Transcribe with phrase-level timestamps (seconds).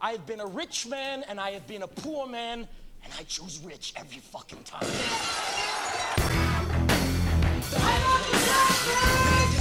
[0.00, 2.68] I have been a rich man and I have been a poor man,
[3.02, 4.86] and I choose rich every fucking time.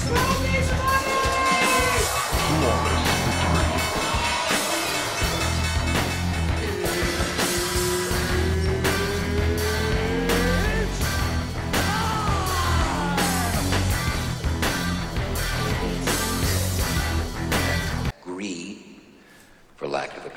[0.07, 2.96] Greed,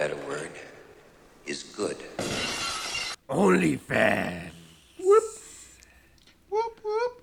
[0.00, 0.50] better word,
[1.44, 1.98] is good.
[3.28, 4.50] OnlyFans.
[4.98, 5.24] Whoop.
[6.48, 7.22] Whoop whoop.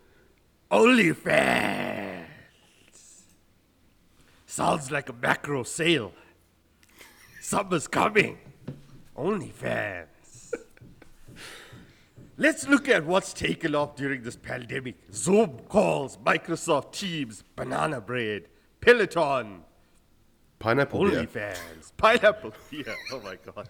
[0.69, 2.25] OnlyFans.
[4.45, 6.13] Sounds like a macro sale.
[7.41, 8.37] Summer's coming.
[9.17, 10.53] OnlyFans.
[12.37, 14.97] Let's look at what's taken off during this pandemic.
[15.11, 18.43] Zoom calls, Microsoft Teams, banana bread,
[18.81, 19.63] Peloton,
[20.59, 21.23] Pineapple beer.
[21.25, 22.95] OnlyFans, pineapple beer.
[23.11, 23.69] Oh my god.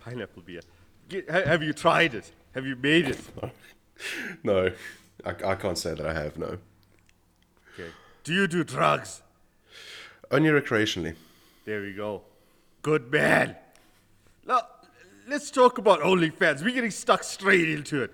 [0.00, 0.60] pineapple beer.
[1.08, 2.30] Get, ha- have you tried it?
[2.54, 3.20] Have you made it?
[4.42, 4.70] No,
[5.26, 6.56] I, I can't say that I have, no.
[7.74, 7.90] Okay.
[8.24, 9.20] Do you do drugs?
[10.30, 11.16] Only recreationally.
[11.66, 12.22] There we go.
[12.80, 13.56] Good man.
[14.46, 14.62] Now,
[15.28, 16.64] let's talk about OnlyFans.
[16.64, 18.10] We're getting stuck straight into it.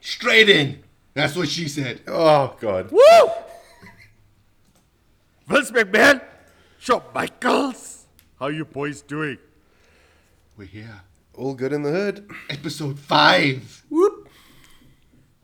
[0.00, 0.84] Straight in.
[1.14, 2.02] That's what she said.
[2.06, 2.92] Oh, God.
[2.92, 3.00] Woo!
[5.48, 6.20] Vince McMahon,
[6.78, 8.06] Shawn Michaels.
[8.38, 9.38] How you boys doing?
[10.56, 11.00] We're here.
[11.34, 12.28] All good in the hood.
[12.50, 13.84] Episode five.
[13.88, 14.28] Whoop.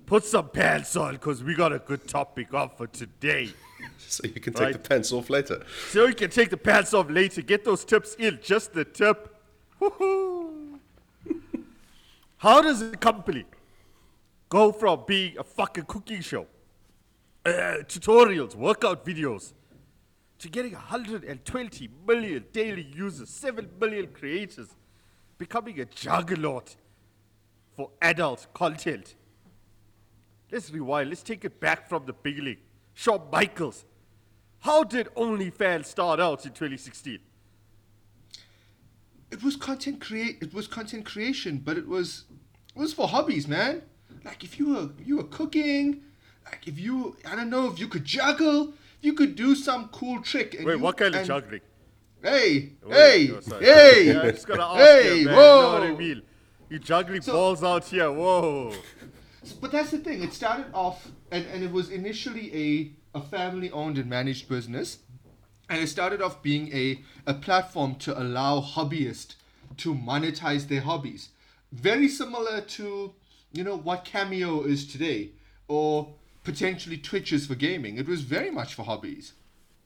[0.07, 3.51] Put some pants on, because we got a good topic on for today.
[3.99, 4.73] So you can take Right.
[4.73, 5.63] the pants off later.
[5.91, 7.43] So you can take the pants off later.
[7.43, 9.35] Get those tips in, just the tip.
[12.39, 13.45] How does a company
[14.49, 16.47] go from being a fucking cooking show,
[17.45, 17.51] uh,
[17.87, 19.53] tutorials, workout videos,
[20.45, 24.69] to getting 120 million daily users, 7 million creators,
[25.39, 26.77] becoming a juggernaut
[27.75, 29.15] for adult content?
[30.53, 31.09] Let's rewind.
[31.09, 32.59] Let's take it back from the beginning.
[32.93, 33.87] Shawn Michaels.
[34.61, 37.21] How did OnlyFans start out in 2016?
[39.31, 40.43] It was content create.
[40.43, 42.25] It was content creation, but it was
[42.77, 43.81] it was for hobbies, man.
[44.27, 46.03] Like if you were you were cooking,
[46.45, 50.21] like if you I don't know if you could juggle, you could do some cool
[50.23, 50.55] trick.
[50.55, 51.61] And Wait, you- what kind of juggling?
[52.23, 53.27] Hey, Wait, hey,
[53.61, 55.35] hey, Yeah, I just gotta ask hey, you, man.
[55.37, 55.57] whoa.
[55.57, 56.23] You know what I mean?
[56.71, 58.11] You juggling So- balls out here.
[58.11, 58.73] Whoa.
[59.61, 60.23] But that's the thing.
[60.23, 62.47] It started off, and, and it was initially
[63.15, 65.01] a, a family owned and managed business.
[65.69, 69.35] And it started off being a, a platform to allow hobbyists
[69.79, 71.29] to monetize their hobbies.
[71.73, 73.13] Very similar to,
[73.53, 75.33] you know, what Cameo is today,
[75.69, 77.97] or potentially Twitch is for gaming.
[77.97, 79.33] It was very much for hobbies,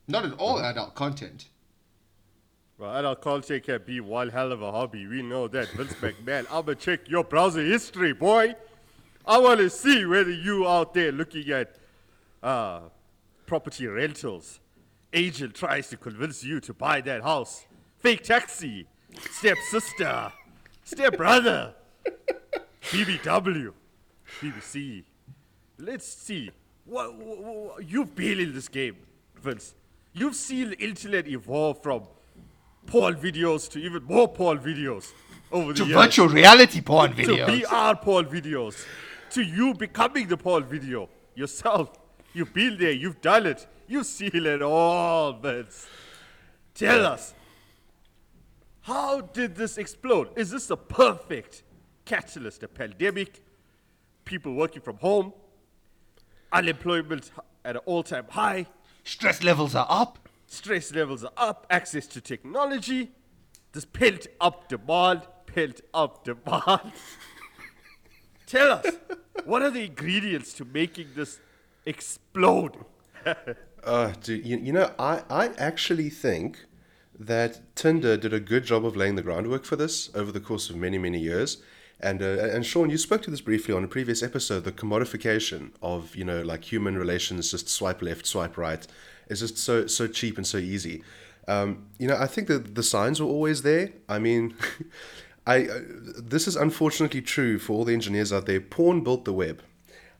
[0.06, 1.46] not at all adult content.
[2.76, 5.06] Well, adult content can be one hell of a hobby.
[5.06, 5.68] We know that.
[5.70, 8.54] Vince McMahon, I'ma check your browser history, boy.
[9.26, 11.76] I want to see whether you out there looking at
[12.42, 12.80] uh,
[13.46, 14.60] property rentals.
[15.12, 17.66] Agent tries to convince you to buy that house.
[17.98, 18.86] Fake taxi.
[19.32, 20.32] Step sister.
[20.84, 21.74] Step brother.
[22.82, 23.72] BBW.
[24.40, 25.04] BBC.
[25.78, 26.50] Let's see.
[26.84, 28.96] What, what, what, you've been in this game,
[29.40, 29.74] Vince.
[30.12, 32.04] You've seen the internet evolve from
[32.86, 35.12] porn videos to even more porn videos
[35.52, 36.00] over the To years.
[36.02, 37.62] virtual reality porn to videos.
[37.62, 38.84] VR porn videos,
[39.30, 41.96] to you becoming the porn video yourself.
[42.32, 45.86] You've been there, you've done it, you've seen it all, Vince.
[46.74, 47.34] Tell us,
[48.80, 50.30] how did this explode?
[50.36, 51.62] Is this a perfect
[52.04, 52.62] catalyst?
[52.62, 53.42] A pandemic,
[54.24, 55.32] people working from home,
[56.52, 57.30] unemployment
[57.64, 58.66] at an all time high,
[59.04, 60.28] Stress levels are up.
[60.46, 63.10] stress levels are up, access to technology,
[63.72, 66.92] this pent up demand, pent up demand.
[68.46, 68.86] Tell us,
[69.44, 71.40] what are the ingredients to making this
[71.86, 72.76] explode?
[73.84, 76.64] Uh, dude, you, you know, I, I actually think
[77.18, 80.68] that Tinder did a good job of laying the groundwork for this over the course
[80.68, 81.62] of many, many years.
[82.00, 84.64] And uh, and Sean, you spoke to this briefly on a previous episode.
[84.64, 88.86] The commodification of you know like human relations, just swipe left, swipe right,
[89.28, 91.02] is just so so cheap and so easy.
[91.48, 93.92] Um, you know, I think that the signs were always there.
[94.08, 94.54] I mean,
[95.46, 95.80] I uh,
[96.22, 98.60] this is unfortunately true for all the engineers out there.
[98.60, 99.62] Porn built the web.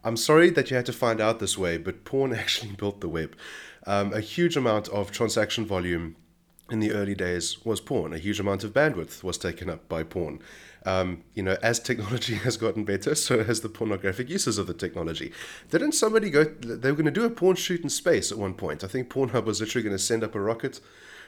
[0.03, 3.09] I'm sorry that you had to find out this way, but porn actually built the
[3.09, 3.37] web.
[3.87, 6.17] Um, a huge amount of transaction volume
[6.71, 8.13] in the early days was porn.
[8.13, 10.41] A huge amount of bandwidth was taken up by porn.
[10.89, 14.73] Um, you know, as technology has gotten better, so has the pornographic uses of the
[14.73, 15.33] technology.
[15.71, 16.45] Didn't somebody go?
[16.45, 18.83] They were going to do a porn shoot in space at one point.
[18.83, 20.81] I think Pornhub was literally going to send up a rocket.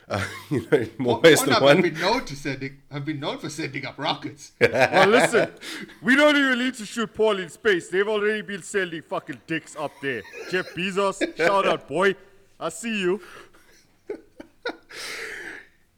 [0.09, 1.77] Uh, you know, in more ways than Pornhub one.
[1.77, 4.53] have been known to sending have been known for sending up rockets.
[4.61, 5.53] Well, listen,
[6.01, 7.91] we don't even need to shoot Paul in space.
[7.91, 10.23] They've already been sending fucking dicks up there.
[10.51, 12.17] Jeff Bezos, shout out, boy.
[12.59, 13.21] I see you.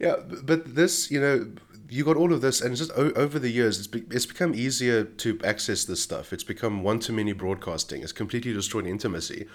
[0.03, 1.47] Yeah, but this, you know,
[1.93, 4.55] you got all of this, and just o- over the years, it's, be- it's become
[4.55, 6.33] easier to access this stuff.
[6.33, 8.01] It's become one to many broadcasting.
[8.01, 9.45] It's completely destroyed intimacy,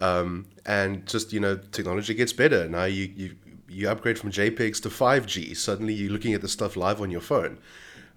[0.00, 2.68] um, and just you know, technology gets better.
[2.68, 3.36] Now you you
[3.68, 5.54] you upgrade from JPEGs to five G.
[5.54, 7.58] Suddenly you're looking at the stuff live on your phone.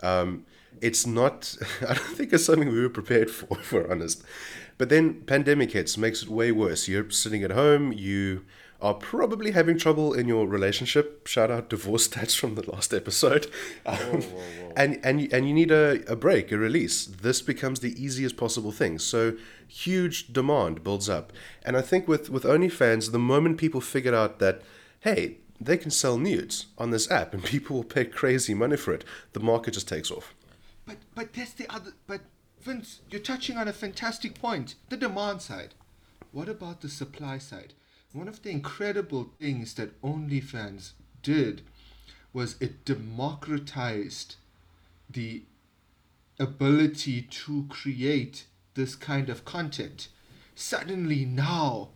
[0.01, 0.45] Um,
[0.81, 1.56] it's not.
[1.81, 4.24] I don't think it's something we were prepared for, we're honest.
[4.79, 6.88] But then pandemic hits, makes it way worse.
[6.88, 7.94] You're sitting at home.
[7.94, 8.44] You
[8.81, 11.27] are probably having trouble in your relationship.
[11.27, 13.47] Shout out divorce stats from the last episode.
[13.85, 14.24] Um,
[14.75, 17.06] And and you, and you need a, a break, a release.
[17.07, 19.00] This becomes the easiest possible thing.
[19.00, 19.33] So
[19.68, 21.33] huge demand builds up.
[21.65, 24.62] And I think with with OnlyFans, the moment people figured out that
[25.00, 28.94] hey, they can sell nudes on this app and people will pay crazy money for
[28.94, 29.03] it,
[29.33, 30.35] the market just takes off.
[30.85, 31.94] But but that's the other.
[32.06, 32.21] But
[32.62, 34.75] Vince, you're touching on a fantastic point.
[34.89, 35.74] The demand side.
[36.31, 37.74] What about the supply side?
[38.13, 41.62] One of the incredible things that OnlyFans did
[42.31, 44.36] was it democratized
[45.09, 45.44] the
[46.39, 48.45] ability to create
[48.75, 50.07] this kind of content.
[50.56, 51.89] Suddenly now,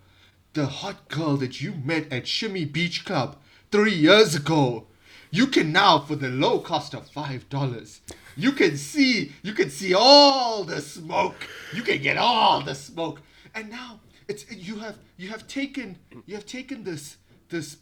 [0.53, 3.37] the hot girl that you met at Shimmy Beach Club
[3.71, 4.87] three years ago,
[5.29, 8.01] you can now for the low cost of five dollars.
[8.35, 11.47] You can see you can see all the smoke.
[11.73, 13.21] You can get all the smoke.
[13.55, 17.17] And now it's you have you have taken you have taken this
[17.49, 17.77] this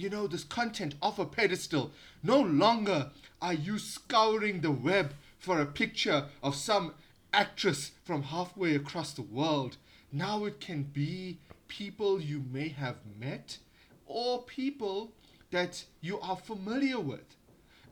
[0.00, 1.92] you know, this content off a pedestal.
[2.22, 3.10] No longer
[3.42, 6.94] are you scouring the web for a picture of some
[7.32, 9.76] actress from halfway across the world.
[10.10, 11.38] Now it can be
[11.68, 13.58] people you may have met
[14.06, 15.12] or people
[15.50, 17.36] that you are familiar with.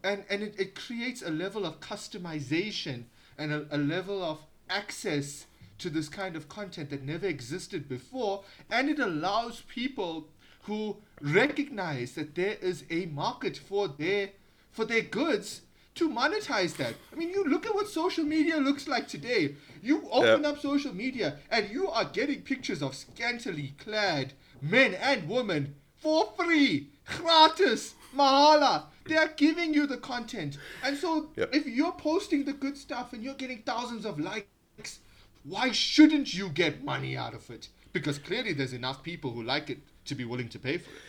[0.02, 3.04] And, and it, it creates a level of customization
[3.36, 4.40] and a, a level of
[4.70, 5.46] access
[5.78, 8.44] to this kind of content that never existed before.
[8.70, 10.28] And it allows people
[10.62, 14.30] who recognize that there is a market for their
[14.70, 15.62] for their goods
[15.94, 16.94] to monetize that.
[17.12, 19.56] I mean, you look at what social media looks like today.
[19.82, 20.50] You open Yeah.
[20.50, 26.32] up social media and you are getting pictures of scantily clad men and women for
[26.36, 28.84] free, gratis, mahala.
[29.06, 30.58] They are giving you the content.
[30.84, 31.54] And so Yep.
[31.54, 35.00] if you're posting the good stuff and you're getting thousands of likes,
[35.48, 37.68] why shouldn't you get money out of it?
[37.92, 41.00] Because clearly there's enough people who like it to be willing to pay for it.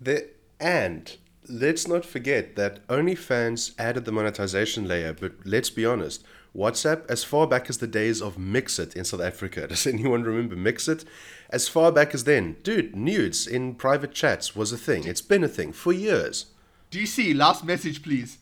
[0.00, 0.28] The,
[0.60, 1.16] and
[1.48, 6.24] let's not forget that OnlyFans added the monetization layer, but let's be honest,
[6.56, 10.54] WhatsApp, as far back as the days of MXit in South Africa, does anyone remember
[10.54, 11.04] MXit?
[11.50, 15.04] As far back as then, dude, nudes in private chats was a thing.
[15.04, 16.46] It's been a thing for years.
[16.90, 18.38] DC, last message, please.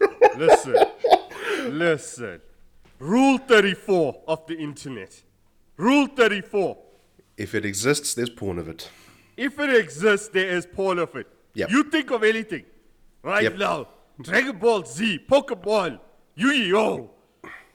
[0.36, 0.76] Listen,
[1.70, 2.40] listen.
[2.98, 5.22] Rule 34 of the internet.
[5.76, 6.78] Rule 34.
[7.36, 8.90] If it exists, there's porn of it.
[9.36, 11.26] If it exists, there is porn of it.
[11.54, 11.70] Yep.
[11.70, 12.64] You think of anything
[13.22, 13.56] right Yep.
[13.58, 13.88] now.
[14.20, 16.00] Dragon Ball Z, Pokemon,
[16.36, 17.10] Yu-Gi-Oh,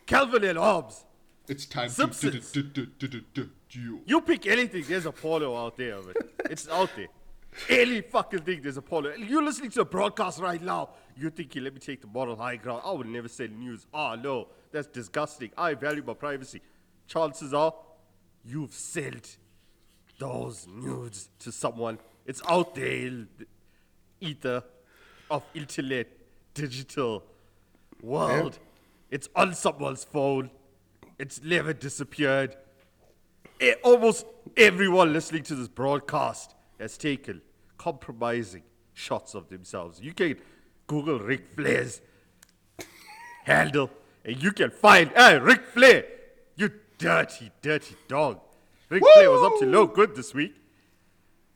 [0.07, 1.05] Calvin and Hobbes.
[1.47, 2.51] It's time Simpsons.
[2.51, 4.01] to do do do do do.
[4.05, 6.17] You pick anything, there's a porno out there of it.
[6.49, 7.07] It's out there.
[7.69, 9.13] Any fucking thing, there's a porno.
[9.15, 10.91] You're listening to a broadcast right now.
[11.15, 12.81] You're thinking, let me take the moral high ground.
[12.85, 13.85] I would never say news.
[13.93, 15.51] Ah, no, that's disgusting.
[15.57, 16.61] I value my privacy.
[17.07, 17.73] Chances are,
[18.45, 19.37] you've sent
[20.19, 21.99] those nudes to someone.
[22.25, 23.45] It's out there in the
[24.19, 24.63] ether
[25.29, 26.07] of internet,
[26.53, 27.23] digital
[28.01, 28.59] world.
[29.09, 30.51] It's on someone's phone.
[31.19, 32.55] It's never disappeared.
[33.61, 34.25] E- almost
[34.57, 37.41] everyone listening to this broadcast has taken
[37.77, 38.63] compromising
[38.93, 39.99] shots of themselves.
[39.99, 40.37] You can
[40.87, 42.01] Google Ric Flair's
[43.43, 43.89] handle
[44.23, 46.05] and you can find, hey, Ric Flair,
[46.55, 48.39] you dirty, dirty dog.
[48.89, 50.55] Ric Flair was up to no good this week.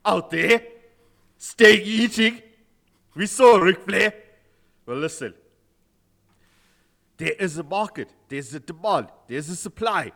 [0.04, 0.62] Out there,
[1.36, 2.42] steak eating.
[3.14, 4.14] We saw Ric Flair.
[4.86, 5.34] Well, listen,
[7.16, 10.12] there is a market, there's a demand, there's a supply.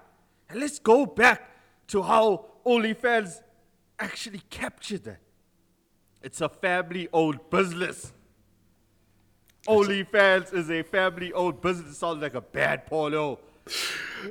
[0.48, 1.50] And let's go back
[1.88, 3.40] to how OnlyFans
[3.98, 5.20] actually captured that.
[6.22, 8.12] It's a family owned business.
[9.68, 11.92] OnlyFans is a family owned business.
[11.92, 13.38] It sounds like a bad porno.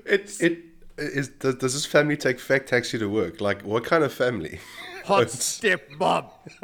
[0.05, 0.59] It it
[0.97, 1.29] is.
[1.29, 3.39] Does, does this family take fake taxi to work?
[3.41, 4.59] Like what kind of family?
[5.05, 6.25] Hot step mom.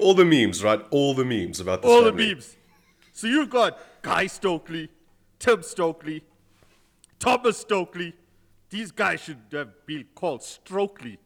[0.00, 0.80] All the memes, right?
[0.90, 2.56] All the memes about this All the memes.
[3.12, 4.88] So you've got Guy Stokely,
[5.38, 6.24] Tim Stokely,
[7.18, 8.14] Thomas Stokely.
[8.70, 11.18] These guys should have been called Strokely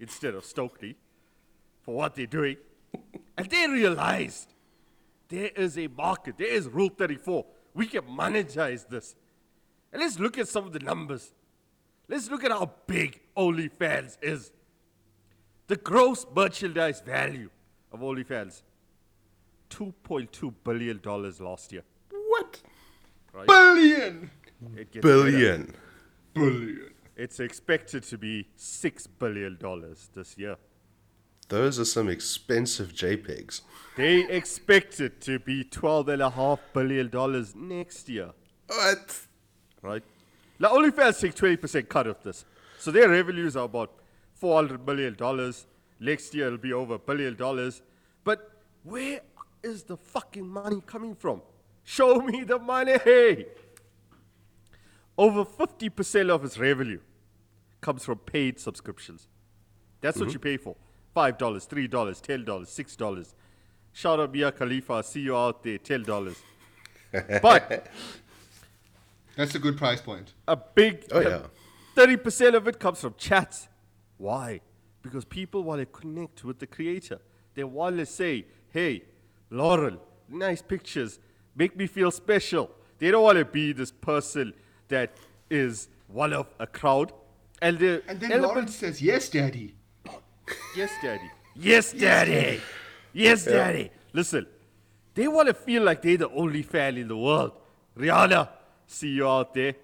[0.00, 0.96] instead of Stokely
[1.82, 2.56] for what they're doing.
[3.36, 4.53] and they realized
[5.34, 7.44] there is a market, there is Rule 34.
[7.74, 9.16] We can monetize this.
[9.92, 11.32] And let's look at some of the numbers.
[12.08, 14.52] Let's look at how big OnlyFans is.
[15.66, 17.50] The gross merchandise value
[17.90, 18.62] of OnlyFans,
[19.70, 21.00] $2.2 billion
[21.40, 21.82] last year.
[22.10, 22.62] What?
[23.46, 24.30] Billion!
[24.76, 25.24] It gets better.
[25.24, 25.74] Billion.
[26.34, 26.90] Billion.
[27.16, 29.58] It's expected to be $6 billion
[30.14, 30.56] this year.
[31.48, 33.60] Those are some expensive JPEGs.
[33.96, 38.30] They expect it to be $12.5 billion next year.
[38.66, 39.26] What?
[39.84, 40.02] right?
[40.58, 42.44] Now, OnlyFans take 20% cut of this.
[42.78, 43.92] So their revenues are about
[44.40, 45.54] $400 million.
[46.00, 47.82] Next year, it'll be over a billion dollars.
[48.24, 48.50] But
[48.82, 49.20] where
[49.62, 51.42] is the fucking money coming from?
[51.84, 52.98] Show me the money.
[53.04, 53.46] Hey.
[55.16, 57.00] Over 50% of its revenue
[57.80, 59.28] comes from paid subscriptions.
[60.00, 60.32] That's what mm-hmm.
[60.32, 60.76] you pay for.
[61.14, 63.34] $5, $3, $10, $6.
[63.92, 65.02] Shout out Mia Khalifa.
[65.02, 65.78] See you out there.
[65.78, 66.36] $10.
[67.42, 67.86] but
[69.36, 70.32] That's a good price point.
[70.48, 71.42] a big Oh, yeah.
[71.96, 73.68] 30% of it comes from chats.
[74.18, 74.60] Why?
[75.02, 77.20] Because people want to connect with the creator.
[77.54, 79.04] They want to say, hey,
[79.50, 81.20] Laurel, nice pictures,
[81.54, 82.70] make me feel special.
[82.98, 84.54] They don't want to be this person
[84.88, 85.12] that
[85.50, 87.12] is one of a crowd.
[87.62, 89.76] And the And then element- Lawrence says, Yes, Daddy.
[90.76, 91.30] Yes, daddy.
[91.54, 92.60] Yes, daddy.
[93.12, 93.90] Yes, daddy.
[94.12, 94.46] Listen,
[95.14, 97.52] they want to feel like they're the only fan in the world.
[97.96, 98.48] Rihanna,
[98.86, 99.74] see you out there.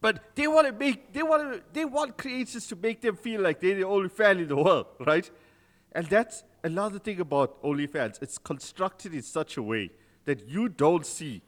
[0.00, 3.40] But they want to make they want to they want creators to make them feel
[3.40, 5.28] like they're the only fan in the world, right?
[5.92, 8.22] And that's another thing about OnlyFans.
[8.22, 9.90] It's constructed in such a way
[10.24, 11.42] that you don't see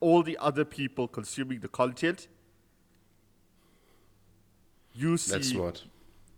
[0.00, 2.28] all the other people consuming the content.
[4.92, 5.84] You see That's smart.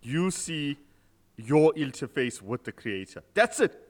[0.03, 0.77] you see
[1.39, 3.23] your interface with the creator.
[3.33, 3.89] That's it.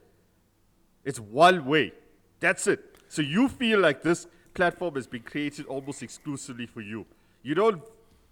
[1.05, 1.93] It's one way.
[2.41, 2.97] That's it.
[3.09, 7.07] So you feel like this platform has been created almost exclusively for you.
[7.43, 7.83] You don't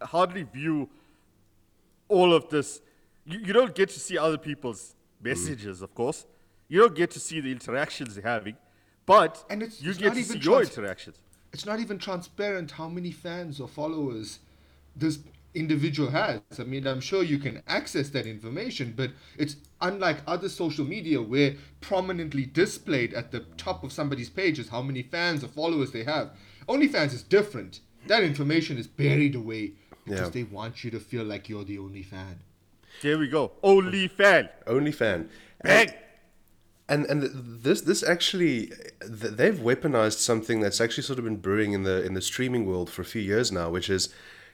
[0.03, 0.89] hardly view
[2.09, 2.81] all of this.
[3.25, 6.27] You, you don't get to see other people's messages, of course.
[6.69, 8.57] You don't get to see the interactions they're having,
[9.07, 11.17] but And it's- you it's get to see your interactions.
[11.53, 14.41] It's not even transparent how many fans or followers
[14.95, 15.19] this
[15.57, 16.41] individual has.
[16.59, 21.21] I mean, I'm sure you can access that information, but it's unlike other social media
[21.23, 25.91] where prominently displayed at the top of somebody's page is how many fans or followers
[25.93, 26.31] they have.
[26.69, 27.81] OnlyFans is different.
[28.07, 29.73] That information is buried away
[30.05, 30.29] because Yeah.
[30.29, 32.41] they want you to feel like you're the only fan.
[33.03, 33.53] There we go.
[33.63, 34.49] Only fan.
[34.67, 35.29] Only fan.
[35.63, 35.91] Bang.
[36.89, 37.19] And and
[37.65, 38.73] this this actually
[39.05, 42.89] they've weaponized something that's actually sort of been brewing in the in the streaming world
[42.89, 44.09] for a few years now, which is,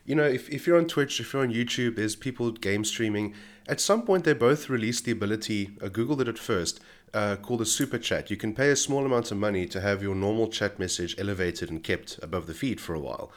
[0.05, 3.35] you know, if, if you're on Twitch, if you're on YouTube, there's people game streaming.
[3.69, 5.71] At some point, they both released the ability.
[5.81, 6.81] Uh, Google did it first,
[7.15, 8.31] uh, called a super chat.
[8.31, 11.71] You can pay a small amount of money to have your normal chat message elevated
[11.71, 13.31] and kept above the feed for a while.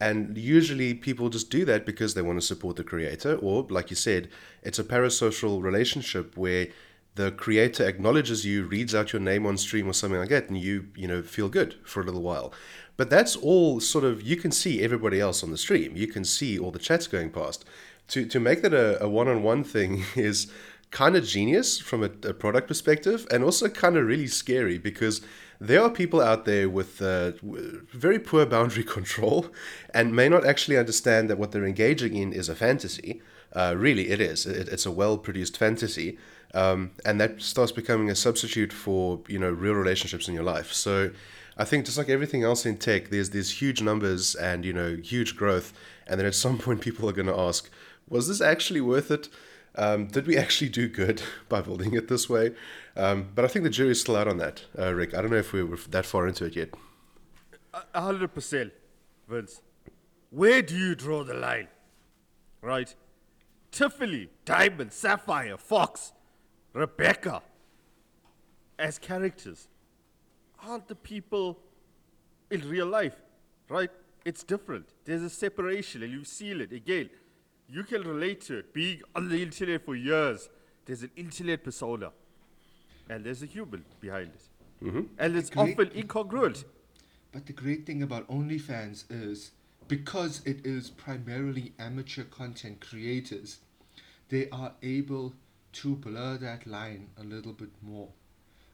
[0.00, 3.90] And usually people just do that because they want to support the creator, or like
[3.90, 4.28] you said,
[4.62, 6.68] it's a parasocial relationship where
[7.16, 10.58] the creator acknowledges you, reads out your name on stream or something like that, and
[10.58, 12.52] you, you know, feel good for a little while.
[12.96, 15.96] But that's all sort of you can see everybody else on the stream.
[15.96, 17.64] You can see all the chats going past.
[18.08, 20.50] To to make that a, a one-on-one thing is
[20.90, 25.20] kind of genius from a, a product perspective and also kind of really scary because
[25.60, 29.46] there are people out there with uh, very poor boundary control
[29.92, 33.20] and may not actually understand that what they're engaging in is a fantasy.
[33.52, 34.46] Uh, really, it is.
[34.46, 36.18] It, it's a well-produced fantasy,
[36.54, 40.72] um, and that starts becoming a substitute for you know real relationships in your life.
[40.72, 41.10] So,
[41.56, 44.96] I think just like everything else in tech, there's these huge numbers and you know
[44.96, 45.72] huge growth,
[46.06, 47.70] and then at some point people are going to ask,
[48.08, 49.28] was this actually worth it?
[49.78, 52.52] Um, did we actually do good by building it this way?
[52.96, 55.14] Um, but I think the jury's still out on that, uh, Rick.
[55.14, 56.70] I don't know if we were that far into it yet.
[57.94, 58.72] Hundred percent,
[59.28, 59.60] Vince.
[60.30, 61.68] Where do you draw the line?
[62.62, 62.94] Right?
[63.70, 66.12] Tiffany, Diamond, Sapphire, Fox,
[66.76, 67.42] Rebecca,
[68.78, 69.68] as characters,
[70.62, 71.58] aren't the people
[72.50, 73.16] in real life,
[73.70, 73.90] right?
[74.26, 74.84] It's different.
[75.06, 77.08] There's a separation, and you feel it again.
[77.66, 78.74] You can relate to it.
[78.74, 80.50] Being on the internet for years,
[80.84, 82.12] there's an internet persona,
[83.08, 85.00] and there's a human behind it, mm-hmm.
[85.18, 85.78] and it's Great.
[85.78, 86.64] often incongruent.
[87.32, 89.52] But the great thing about OnlyFans is
[89.88, 93.60] because it is primarily amateur content creators,
[94.28, 95.32] they are able
[95.82, 98.08] to blur that line a little bit more.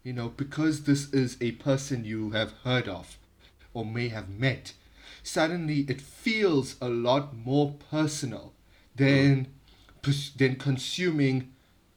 [0.02, 3.18] you know, because this is a person you have heard of
[3.72, 4.72] or may have met,
[5.22, 8.52] suddenly it feels a lot more personal
[8.96, 9.46] than
[10.36, 11.52] than consuming,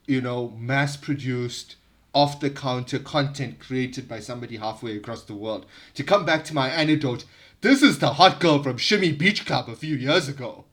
[0.06, 1.76] you know, mass-produced,
[2.14, 5.66] off-the-counter content created by somebody halfway across the world.
[5.96, 7.26] To come back to my anecdote,
[7.62, 10.66] this is the hot girl from Shimmy Beach Club a few years ago.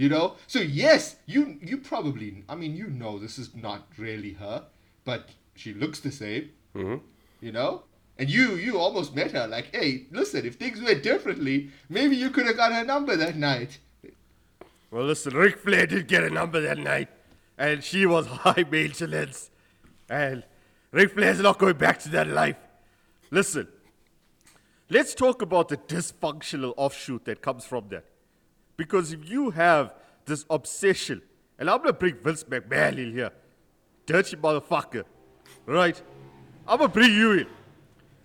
[0.00, 0.36] You know?
[0.46, 4.64] So yes, you you probably I mean you know this is not really her,
[5.04, 6.52] but she looks the same.
[6.74, 7.04] Mm-hmm.
[7.42, 7.82] You know?
[8.16, 12.30] And you you almost met her like, hey, listen, if things went differently, maybe you
[12.30, 13.78] could have got her number that night.
[14.90, 17.08] Well, listen, rick Flair did get a number that night,
[17.58, 19.50] and she was high maintenance.
[20.08, 20.44] And
[20.92, 22.56] Ric Flair's not going back to that life.
[23.30, 23.68] Listen,
[24.88, 28.06] let's talk about the dysfunctional offshoot that comes from that.
[28.80, 29.92] Because if you have
[30.24, 31.20] this obsession,
[31.58, 33.30] and I'm gonna bring Vince McMahon in here,
[34.06, 35.04] dirty motherfucker,
[35.66, 36.00] right?
[36.66, 37.46] I'm gonna bring you in.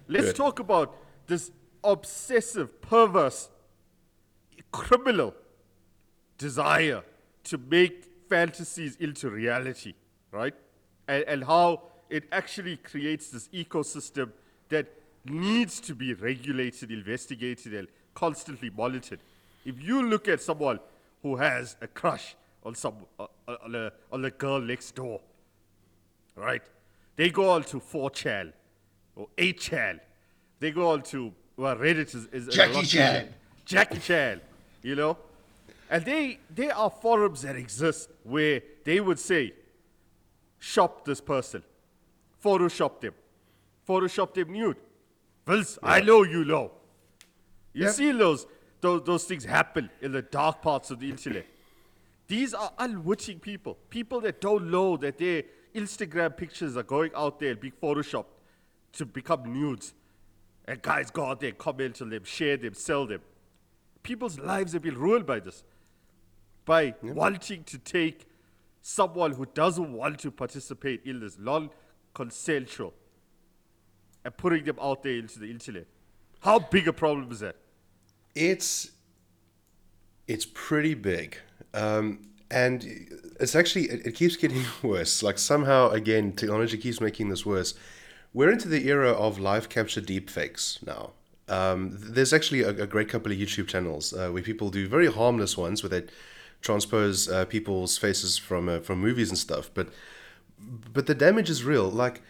[0.08, 0.38] Let's Good.
[0.38, 0.96] talk about
[1.28, 1.52] this
[1.84, 3.50] obsessive, perverse,
[4.72, 5.34] criminal
[6.38, 7.04] desire
[7.44, 9.94] to make fantasies into reality,
[10.32, 10.54] right?
[11.10, 14.32] And, and how it actually creates this ecosystem
[14.70, 14.88] that
[15.26, 19.20] needs to be regulated, investigated, and constantly monitored.
[19.66, 20.80] If you look at someone
[21.24, 25.20] who has a crush on some uh, uh, on, a, on a girl next door,
[26.36, 26.62] right?
[27.16, 28.54] They go on to 4chan
[29.16, 30.00] or 8chan.
[30.60, 33.34] They go on to well, Reddit is, is Jackie Chan.
[33.66, 34.42] Jackie Chan,
[34.84, 35.18] you know?
[35.90, 39.54] And they there are forums that exist where they would say,
[40.60, 41.64] shop this person,
[42.44, 43.14] Photoshop them,
[43.88, 44.78] Photoshop them nude.
[45.48, 46.72] Vince, I know you know.
[47.74, 47.94] You Yep.
[47.94, 48.48] see those,
[48.86, 51.46] those those things happen in the dark parts of the internet.
[52.28, 55.44] These are unwitting people, people that don't know that their
[55.76, 58.26] Instagram pictures are going out there and being photoshopped
[58.94, 59.94] to become nudes.
[60.68, 63.22] And guys go out there, comment on them, share them, sell them.
[64.02, 65.64] People's lives have been ruined by this.
[66.66, 68.28] By wanting to take
[68.82, 71.70] someone who doesn't want to participate in this non
[72.14, 72.94] consensual
[74.24, 75.86] and putting them out there into the internet.
[76.40, 77.56] How big a problem is that?
[78.36, 78.92] It's
[80.28, 81.38] it's pretty big,
[81.74, 82.20] um,
[82.52, 82.84] and
[83.40, 85.24] it's actually it, it keeps getting worse.
[85.24, 87.74] Like somehow again, technology keeps making this worse.
[88.34, 91.12] We're into the era of live capture deepfakes now.
[91.48, 95.08] Um, there's actually a, a great couple of YouTube channels uh, where people do very
[95.08, 96.08] harmless ones where they
[96.62, 99.90] transpose uh, people's faces from uh, from movies and stuff, but
[100.60, 101.90] but the damage is real.
[101.90, 102.22] Like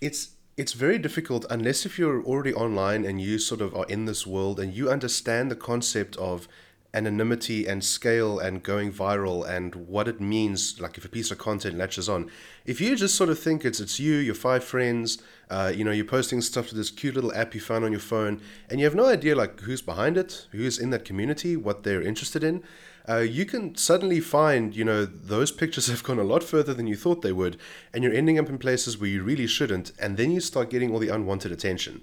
[0.00, 4.04] it's it's very difficult unless if you're already online and you sort of are in
[4.04, 6.46] this world and you understand the concept of
[6.94, 11.38] anonymity and scale and going viral and what it means like if a piece of
[11.38, 12.30] content latches on.
[12.64, 15.18] If you just sort of think it's it's you your five friends
[15.50, 18.00] uh, you know you're posting stuff to this cute little app you found on your
[18.00, 18.40] phone
[18.70, 22.00] and you have no idea like who's behind it who's in that community what they're
[22.00, 22.62] interested in
[23.08, 26.86] uh, you can suddenly find, you know, those pictures have gone a lot further than
[26.86, 27.58] you thought they would,
[27.92, 30.92] and you're ending up in places where you really shouldn't, and then you start getting
[30.92, 32.02] all the unwanted attention.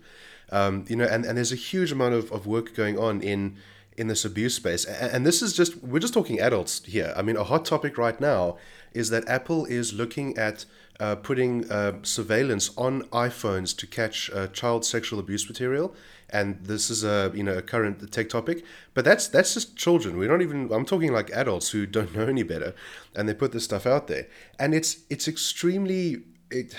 [0.51, 3.57] Um, you know, and, and there's a huge amount of, of work going on in
[3.97, 7.13] in this abuse space, and, this is just we're just talking adults here.
[7.15, 8.57] I mean, a hot topic right now
[8.93, 10.65] is that Apple is looking at
[10.99, 15.93] uh, putting uh, surveillance on iPhones to catch uh, child sexual abuse material,
[16.31, 18.63] and this is a you know a current tech topic.
[18.93, 20.17] But that's that's just children.
[20.17, 20.71] We're not even.
[20.71, 22.73] I'm talking like adults who don't know any better,
[23.15, 24.27] and they put this stuff out there,
[24.59, 26.75] and it's it's extremely it.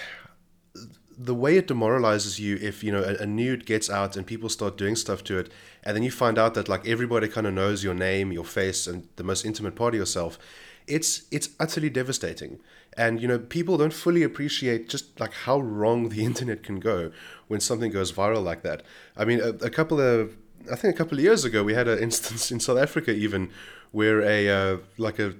[1.19, 4.49] The way it demoralizes you if you know a, a nude gets out and people
[4.49, 5.53] start doing stuff to it,
[5.85, 8.87] and then you find out that like everybody kind of knows your name, your face,
[8.87, 10.39] and the most intimate part of yourself
[10.87, 12.59] it's it's utterly devastating
[12.97, 17.11] and you know people don't fully appreciate just like how wrong the internet can go
[17.49, 18.83] when something goes viral like that
[19.17, 20.37] i mean a, a couple of
[20.71, 23.51] i think a couple of years ago we had an instance in south africa even
[23.91, 25.35] where a uh, like a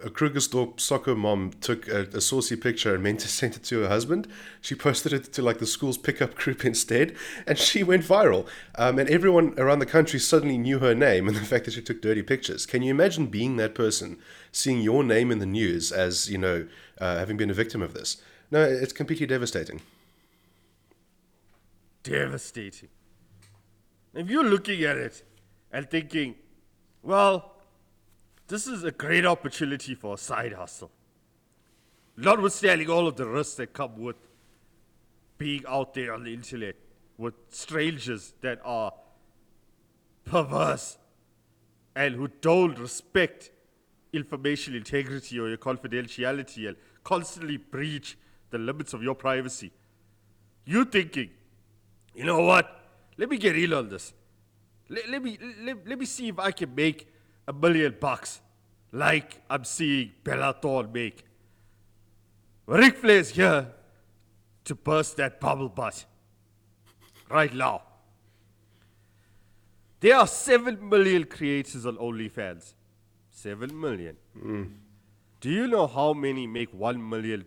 [0.00, 3.80] a Krugersdorp soccer mom took a, a saucy picture and meant to send it to
[3.80, 4.28] her husband.
[4.60, 7.16] She posted it to like the school's pickup group instead,
[7.46, 8.46] and she went viral.
[8.76, 11.82] Um, and everyone around the country suddenly knew her name and the fact that she
[11.82, 12.66] took dirty pictures.
[12.66, 14.18] Can you imagine being that person,
[14.52, 16.68] seeing your name in the news as you know,
[17.00, 18.22] uh, having been a victim of this?
[18.50, 19.80] No, it's completely devastating.
[22.02, 22.88] devastating.
[24.14, 25.22] If you're looking at it
[25.70, 26.34] and thinking,
[27.02, 27.52] well,
[28.48, 30.90] this is a great opportunity for a side hustle,
[32.16, 34.16] notwithstanding all of the risks that come with
[35.36, 36.76] being out there on the internet
[37.18, 38.92] with strangers that are
[40.24, 40.98] perverse
[41.94, 43.50] and who don't respect
[44.12, 48.16] information integrity or your confidentiality and constantly breach
[48.50, 49.70] the limits of your privacy
[50.64, 51.30] You thinking,
[52.14, 52.66] you know what?
[53.16, 54.12] Let me get in on this.
[54.88, 57.08] Let, let me let, let me see if I can make
[57.46, 58.40] a million bucks
[58.92, 61.24] like I'm seeing Bella Thorne make.
[62.66, 63.72] Ric Flair's here
[64.64, 66.04] to burst that bubble butt.
[67.30, 67.82] Right now.
[70.00, 72.74] There are 7 million creators on OnlyFans.
[73.42, 74.16] 7 million.
[74.36, 74.64] Hmm.
[75.40, 77.44] Do you know how many make $1 million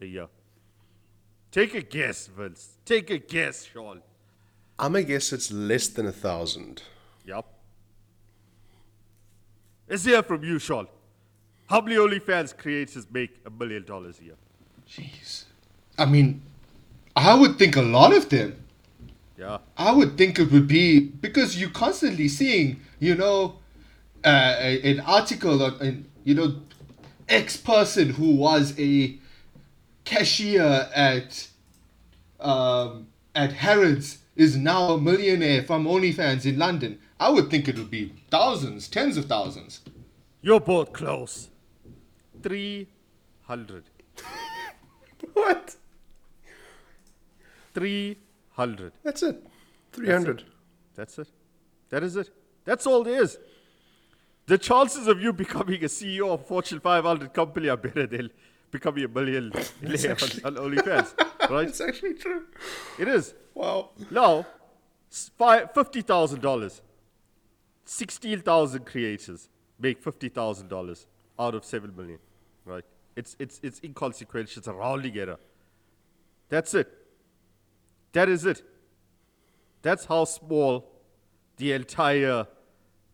[0.00, 0.28] a year?
[1.50, 2.76] Take a guess, Vince.
[2.84, 4.02] Take a guess, Sean.
[4.78, 6.82] I'm gonna guess it's less than a thousand.
[7.24, 7.46] Yup.
[9.88, 10.86] Let's hear from you, Sean.
[11.66, 14.36] How many OnlyFans creators make a million dollars a year?
[14.88, 15.44] Jeez.
[15.98, 16.42] I mean,
[17.16, 18.56] I would think a lot of them.
[19.38, 19.58] Yeah.
[19.76, 23.56] I would think it would be because you're constantly seeing, you know,
[24.24, 26.56] uh, an article on, on, you know,
[27.28, 29.16] X person who was a
[30.04, 31.48] cashier at,
[32.40, 36.98] um, at Harrods is now a millionaire from OnlyFans in London.
[37.20, 39.80] I would think it would be thousands, tens of thousands.
[40.40, 41.48] You're both close.
[42.42, 43.84] 300.
[45.34, 45.76] What?
[47.74, 48.92] 300.
[49.02, 49.46] That's it.
[49.92, 50.44] Three hundred.
[50.94, 51.28] That's it.
[51.90, 52.30] That is it.
[52.64, 53.38] That's all there is.
[54.52, 58.30] The chances of you becoming a CEO of a Fortune 500 company are better than
[58.70, 61.14] becoming a million on, on OnlyFans,
[61.48, 61.68] right?
[61.68, 62.42] It's actually true.
[62.98, 63.32] It is.
[63.54, 63.92] Wow.
[64.10, 64.44] Now,
[65.10, 66.80] s- $50,000.
[67.86, 69.48] 16,000 creators
[69.80, 71.06] make $50,000
[71.38, 72.18] out of 7 million,
[72.66, 72.84] right?
[73.16, 74.58] It's, it's, it's inconsequential.
[74.60, 75.38] It's a rounding error.
[76.50, 76.92] That's it.
[78.12, 78.60] That is it.
[79.80, 80.90] That's how small
[81.56, 82.46] the entire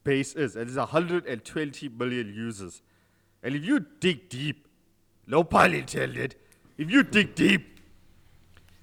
[0.09, 0.57] base is.
[0.57, 2.81] And there's 120 million users.
[3.43, 4.67] And if you dig deep,
[5.27, 6.35] no pun intended,
[6.79, 7.81] if you dig deep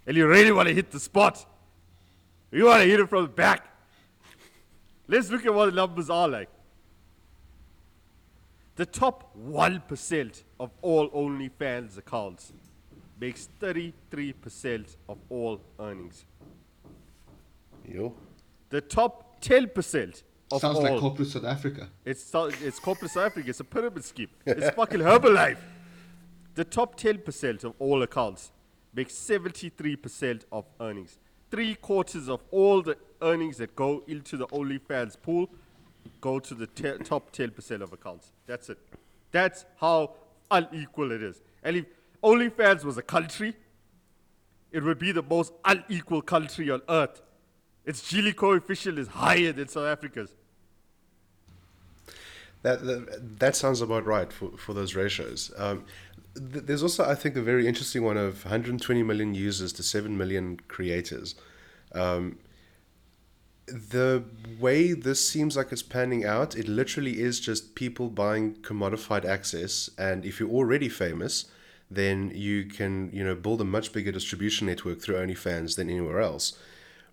[0.05, 1.43] and you really want to hit the spot,
[2.51, 3.65] you want to hit it from the back,
[5.07, 6.49] let's look at what the numbers are like.
[8.75, 12.53] The top 1% of all OnlyFans accounts
[13.19, 16.25] makes 33% of all earnings.
[17.87, 18.13] Yo.
[18.69, 20.83] The top 10% of Sounds all.
[20.83, 21.89] like corporate South Africa.
[22.05, 23.49] It's it's corporate South Africa.
[23.49, 24.29] It's a pyramid scheme.
[24.45, 25.57] It's fucking Herbalife.
[26.55, 28.51] The top 10% of all accounts
[28.93, 31.19] make 73% of earnings.
[31.51, 35.49] Three quarters of all the earnings that go into the OnlyFans pool
[36.21, 38.31] go to the te- top 10% of accounts.
[38.47, 38.77] That's it.
[39.31, 40.13] That's how
[40.49, 41.41] unequal it is.
[41.63, 41.85] And if
[42.23, 43.53] OnlyFans was a country,
[44.71, 47.21] it would be the most unequal country on earth.
[47.85, 50.31] Its Gini coefficient is higher than South Africa's.
[52.63, 55.51] That, that that sounds about right for, for those ratios.
[55.55, 55.85] Um,
[56.33, 60.17] th- there's also, I think, a very interesting one of 120 million users to 7
[60.17, 61.35] million creators.
[61.93, 62.39] Um,
[63.67, 64.23] the
[64.59, 69.89] way this seems like it's panning out, it literally is just people buying commodified access,
[69.97, 71.45] and if you're already famous,
[71.89, 76.19] then you can you know build a much bigger distribution network through OnlyFans than anywhere
[76.19, 76.57] else.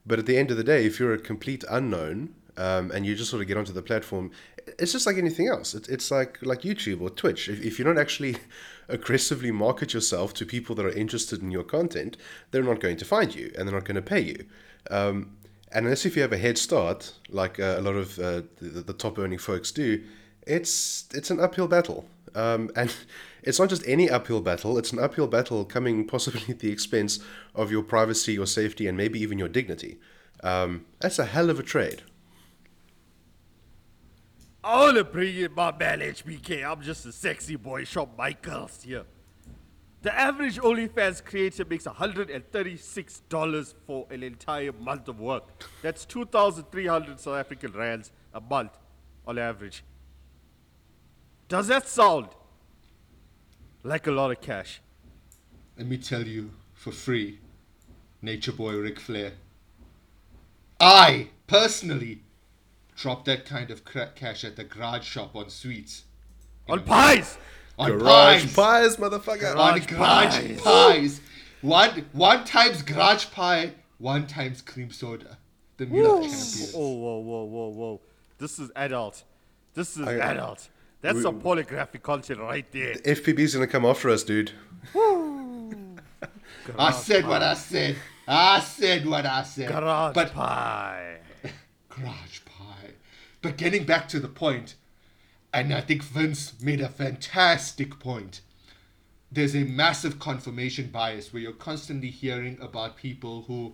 [0.05, 3.15] But at the end of the day, if you're a complete unknown um, and you
[3.15, 4.31] just sort of get onto the platform,
[4.79, 5.75] it's just like anything else.
[5.75, 7.49] It, it's like like YouTube or Twitch.
[7.49, 8.37] If, if you don't actually
[8.89, 12.17] aggressively market yourself to people that are interested in your content,
[12.51, 14.45] they're not going to find you and they're not going to pay you.
[14.91, 15.37] Um,
[15.71, 18.83] and unless if you have a head start, like uh, a lot of uh, the,
[18.83, 20.03] the top earning folks do,
[20.47, 22.07] it's it's an uphill battle.
[22.35, 22.95] Um, and
[23.43, 27.19] it's not just any uphill battle, it's an uphill battle coming possibly at the expense
[27.55, 29.99] of your privacy, your safety, and maybe even your dignity.
[30.43, 32.03] Um, that's a hell of a trade.
[34.65, 36.65] I wanna bring in my man HBK.
[36.65, 39.05] I'm just a sexy boy shop my girls here.
[40.03, 45.65] The average OnlyFans creator makes $136 for an entire month of work.
[45.81, 48.73] That's 2,300 South African rands a month
[49.27, 49.85] on average.
[51.49, 52.31] Does that sound
[53.83, 54.81] like a lot of cash?
[55.77, 57.39] Let me tell you for free,
[58.21, 59.33] Nature Boy Ric Flair.
[60.81, 62.21] I personally
[62.97, 66.05] drop that kind of cash at the garage shop on sweets.
[66.69, 67.39] On pies!
[67.79, 68.55] On Garage pies.
[68.55, 69.57] pies, motherfucker.
[69.57, 70.61] on Garage garage pies.
[70.61, 71.21] pies.
[71.63, 75.39] One one times garage pie, one times cream soda.
[75.79, 76.73] The meal of champions.
[76.77, 78.01] Oh, whoa, whoa, whoa, whoa.
[78.39, 79.23] This is adult.
[79.75, 80.69] This is I- adult.
[81.03, 82.95] That's we- some pornographic content right there.
[82.95, 84.53] FPB's gonna come after us, dude.
[86.79, 87.97] I said what I said.
[88.27, 89.69] I said what I said.
[89.69, 91.17] Garage but pie.
[91.89, 92.91] garage pie.
[93.43, 94.77] But getting back to the point,
[95.53, 98.41] and I think Vince made a fantastic point.
[99.31, 103.73] there's a massive confirmation bias where you're constantly hearing about people who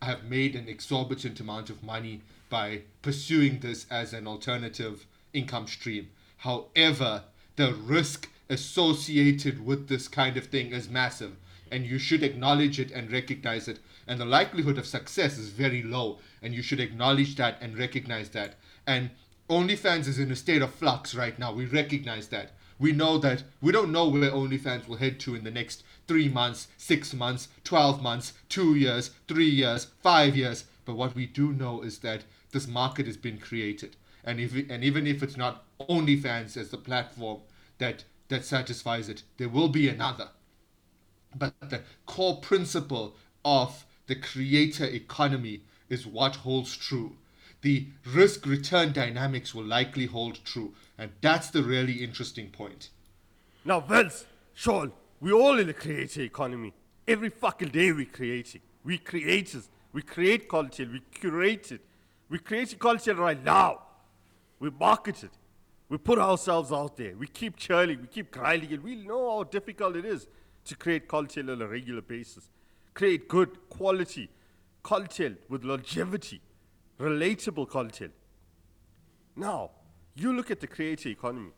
[0.00, 6.08] have made an exorbitant amount of money by pursuing this as an alternative income stream.
[6.44, 7.24] However,
[7.56, 11.36] the risk associated with this kind of thing is massive,
[11.70, 13.78] and you should acknowledge it and recognize it.
[14.06, 18.28] And the likelihood of success is very low, and you should acknowledge that and recognize
[18.30, 18.56] that.
[18.86, 19.08] And
[19.48, 21.50] OnlyFans is in a state of flux right now.
[21.50, 22.50] We recognize that.
[22.78, 26.28] We know that we don't know where OnlyFans will head to in the next three
[26.28, 30.64] months, six months, 12 months, two years, three years, five years.
[30.84, 33.96] But what we do know is that this market has been created.
[34.22, 37.40] And, if and even if it's not OnlyFans as the platform
[37.78, 40.28] that, that satisfies it, there will be another.
[41.36, 47.16] But the core principle of the creator economy is what holds true.
[47.62, 50.74] The risk return dynamics will likely hold true.
[50.98, 52.90] And that's the really interesting point.
[53.64, 56.74] Now, Vince, Sean, we're all in the creator economy.
[57.08, 58.60] Every fucking day we creating.
[58.84, 59.70] We creators.
[59.92, 60.92] We create content.
[60.92, 61.80] We curate it.
[62.28, 63.82] We create content right now.
[64.58, 65.30] We market it.
[65.94, 67.14] We put ourselves out there.
[67.16, 68.00] We keep churning.
[68.00, 68.82] We keep grinding it.
[68.82, 70.26] We know how difficult it is
[70.64, 72.50] to create content on a regular basis.
[72.94, 74.28] Create good quality
[74.82, 76.40] content with longevity,
[76.98, 78.10] relatable content.
[79.36, 79.70] Now,
[80.16, 81.52] you look at the creator economy.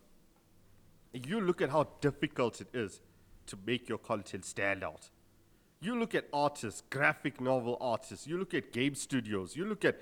[1.14, 3.01] and You look at how difficult it is
[3.46, 5.09] to make your content stand out.
[5.81, 9.99] You look at artists, graphic novel artists, you look at game studios, you look at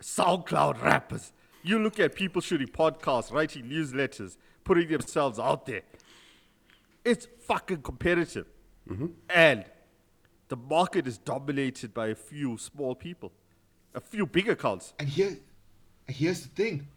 [0.00, 5.82] SoundCloud rappers, you look at people shooting podcasts, writing newsletters, putting themselves out there.
[7.04, 8.46] It's fucking competitive.
[8.88, 9.06] Mm-hmm.
[9.30, 9.64] And
[10.48, 13.32] the market is dominated by a few small people,
[13.94, 14.92] a few big accounts.
[14.98, 15.38] And here,
[16.06, 16.88] and here's the thing: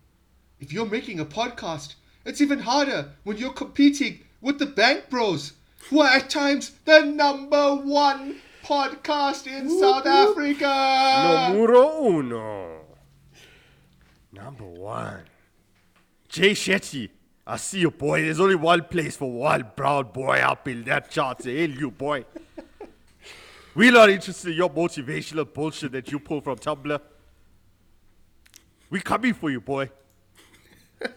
[0.60, 5.54] if you're making a podcast, it's even harder when you're competing with the Bank Bros,
[5.90, 11.54] who are at times the number one podcast in South Africa.
[11.54, 12.75] Numero uno.
[14.36, 15.24] Number one.
[16.28, 17.10] Jay Shetty.
[17.48, 18.22] I see you, boy.
[18.22, 21.44] There's only one place for one brown boy up in that chart.
[21.44, 22.26] Say, hey, you, boy.
[23.76, 27.00] We're not interested in your motivational bullshit that you pull from Tumblr.
[28.90, 29.90] We coming for you, boy.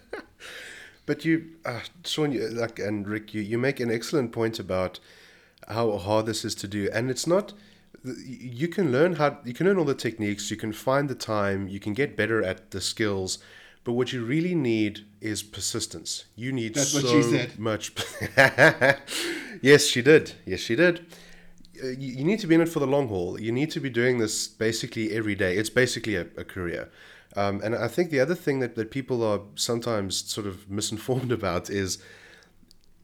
[1.09, 4.99] But you, uh, Sean, you, like, and Rick, you, you make an excellent point about
[5.67, 7.51] how hard this is to do, and it's not.
[8.03, 10.49] You can learn how you can learn all the techniques.
[10.51, 11.67] You can find the time.
[11.67, 13.39] You can get better at the skills.
[13.83, 16.25] But what you really need is persistence.
[16.35, 17.57] You need That's so what she said.
[17.57, 17.93] much.
[19.61, 20.33] yes, she did.
[20.45, 21.05] Yes, she did.
[21.81, 23.39] Uh, You, you need to be in it for the long haul.
[23.39, 25.55] You need to be doing this basically every day.
[25.57, 26.89] It's basically a, a career.
[27.35, 31.31] Um, and I think the other thing that, that people are sometimes sort of misinformed
[31.39, 31.99] about is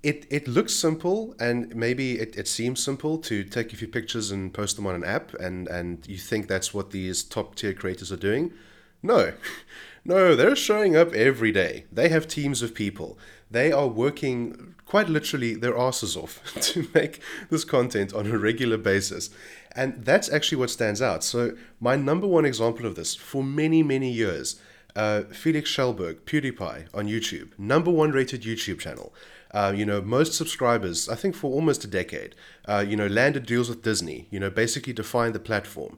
[0.06, 4.30] it, it looks simple and maybe it, it seems simple to take a few pictures
[4.30, 7.74] and post them on an app and, and you think that's what these top tier
[7.74, 8.54] creators are doing.
[9.02, 9.34] No,
[10.06, 11.86] no, they're showing up every day.
[11.92, 13.18] They have teams of people.
[13.50, 18.78] They are working quite literally their asses off to make this content on a regular
[18.78, 19.32] basis.
[19.76, 21.24] And that's actually what stands out.
[21.24, 24.62] So, my number one example of this for many, many years,
[24.96, 29.12] uh, Felix Kjellberg, PewDiePie on YouTube, number one rated YouTube channel.
[29.56, 32.36] Uh, you know, most subscribers, I think for almost a decade.
[32.68, 35.98] Uh, you know, landed deals with Disney, you know, basically defined the platform.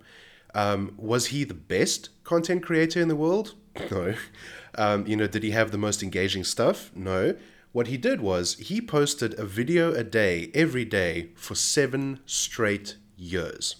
[0.53, 3.55] Um, was he the best content creator in the world?
[3.91, 4.13] No.
[4.75, 6.91] Um, you know, did he have the most engaging stuff?
[6.93, 7.35] No.
[7.71, 12.97] What he did was he posted a video a day, every day, for seven straight
[13.15, 13.77] years.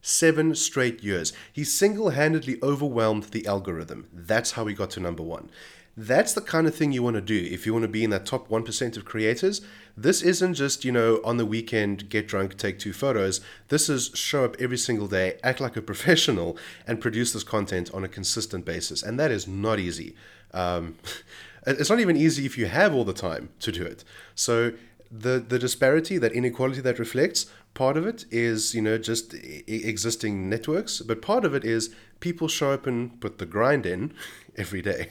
[0.00, 1.32] Seven straight years.
[1.52, 4.08] He single handedly overwhelmed the algorithm.
[4.12, 5.50] That's how he got to number one.
[5.96, 8.10] That's the kind of thing you want to do if you want to be in
[8.10, 9.60] that top 1% of creators.
[9.94, 13.42] This isn't just, you know, on the weekend, get drunk, take two photos.
[13.68, 17.90] This is show up every single day, act like a professional, and produce this content
[17.92, 19.02] on a consistent basis.
[19.02, 20.14] And that is not easy.
[20.54, 20.96] Um,
[21.66, 24.02] it's not even easy if you have all the time to do it.
[24.34, 24.72] So
[25.10, 29.62] the the disparity, that inequality that reflects, part of it is you know just e-
[29.66, 34.14] existing networks, but part of it is people show up and put the grind in
[34.56, 35.10] every day.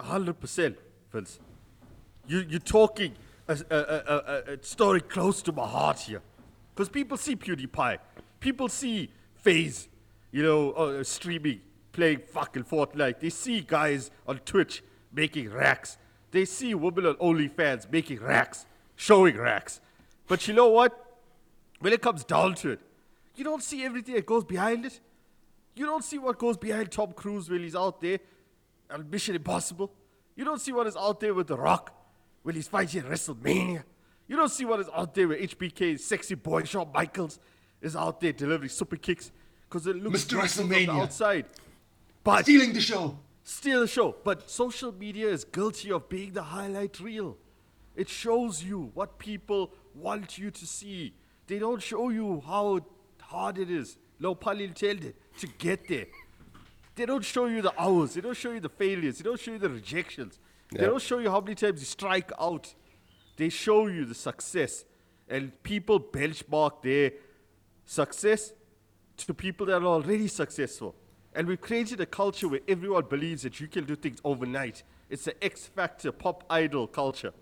[0.00, 0.78] Hundred percent,
[1.12, 1.38] Vince.
[2.26, 3.14] You you're talking
[3.48, 6.22] a, a, a, a, story close to my heart here,
[6.74, 7.98] because people see PewDiePie,
[8.38, 9.88] people see FaZe,
[10.30, 11.60] you know, uh, streaming,
[11.92, 13.20] playing fucking Fortnite.
[13.20, 14.82] They see guys on Twitch
[15.12, 15.98] making racks.
[16.30, 19.80] They see women on OnlyFans making racks, showing racks.
[20.28, 21.18] But you know what?
[21.80, 22.80] When it comes down to it,
[23.34, 25.00] you don't see everything that goes behind it.
[25.74, 28.18] You don't see what goes behind Tom Cruise when he's out there
[28.98, 29.92] Mission Impossible.
[30.36, 31.94] You don't see what is out there with The Rock.
[32.42, 33.84] when he's fighting at WrestleMania.
[34.26, 37.38] You don't see what is out there with HBK, sexy boy Shawn Michaels
[37.82, 39.30] is out there delivering super kicks
[39.68, 40.48] because it looks Mr.
[40.48, 41.02] from the WrestleMania.
[41.02, 41.46] outside.
[42.24, 43.18] But Stealing the show.
[43.42, 44.16] steal the show.
[44.24, 47.36] But social media is guilty of being the highlight reel.
[47.96, 51.12] It shows you what people want you to see.
[51.46, 52.80] They don't show you how
[53.20, 56.06] hard it is, low pun intended, to get there.
[57.00, 58.12] They don't show you the hours.
[58.12, 59.16] They don't show you the failures.
[59.16, 60.38] They don't show you the rejections.
[60.70, 62.74] They don't show you how many times you strike out.
[63.38, 64.84] They show you the success.
[65.26, 67.12] And people benchmark their
[67.86, 68.52] success
[69.16, 70.94] to people that are already successful.
[71.34, 74.82] And we've created a culture where everyone believes that you can do things overnight.
[75.08, 77.32] It's the X Factor pop idol culture.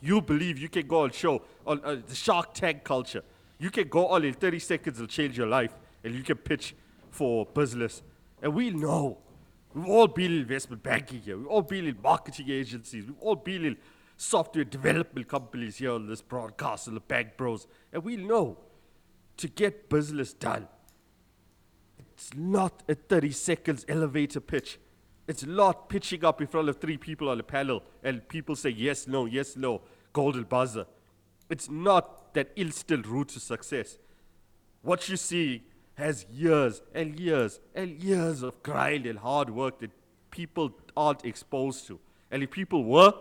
[0.00, 3.22] You believe you can go on show on uh, the Shark Tank culture.
[3.58, 6.74] You can go on in 30 seconds, it'll change your life, and you can pitch
[7.10, 8.02] for business.
[8.42, 9.18] And we know.
[9.72, 11.38] We've all been in investment banking here.
[11.38, 13.06] We've all been in marketing agencies.
[13.06, 13.78] We've all been in
[14.18, 17.66] software development companies here on this broadcast and the Bank Bros.
[17.92, 18.58] And we know
[19.38, 20.68] to get business done,
[21.98, 24.78] it's not a 30 seconds elevator pitch.
[25.26, 28.70] It's not pitching up in front of three people on a panel and people say
[28.70, 29.80] yes, no, yes, no,
[30.12, 30.86] golden buzzer.
[31.48, 33.98] It's not that instant route to success.
[34.82, 35.62] What you see
[35.94, 39.90] has years and years and years of grind and hard work that
[40.30, 41.98] people aren't exposed to.
[42.30, 43.12] And if people were,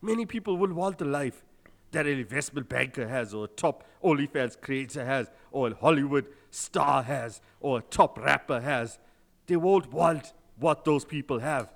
[0.00, 1.44] many people would want the life
[1.92, 7.02] that an investment banker has, or a top OnlyFans creator has, or a Hollywood star
[7.02, 8.98] has, or a top rapper has.
[9.46, 11.72] They won't want what those people have.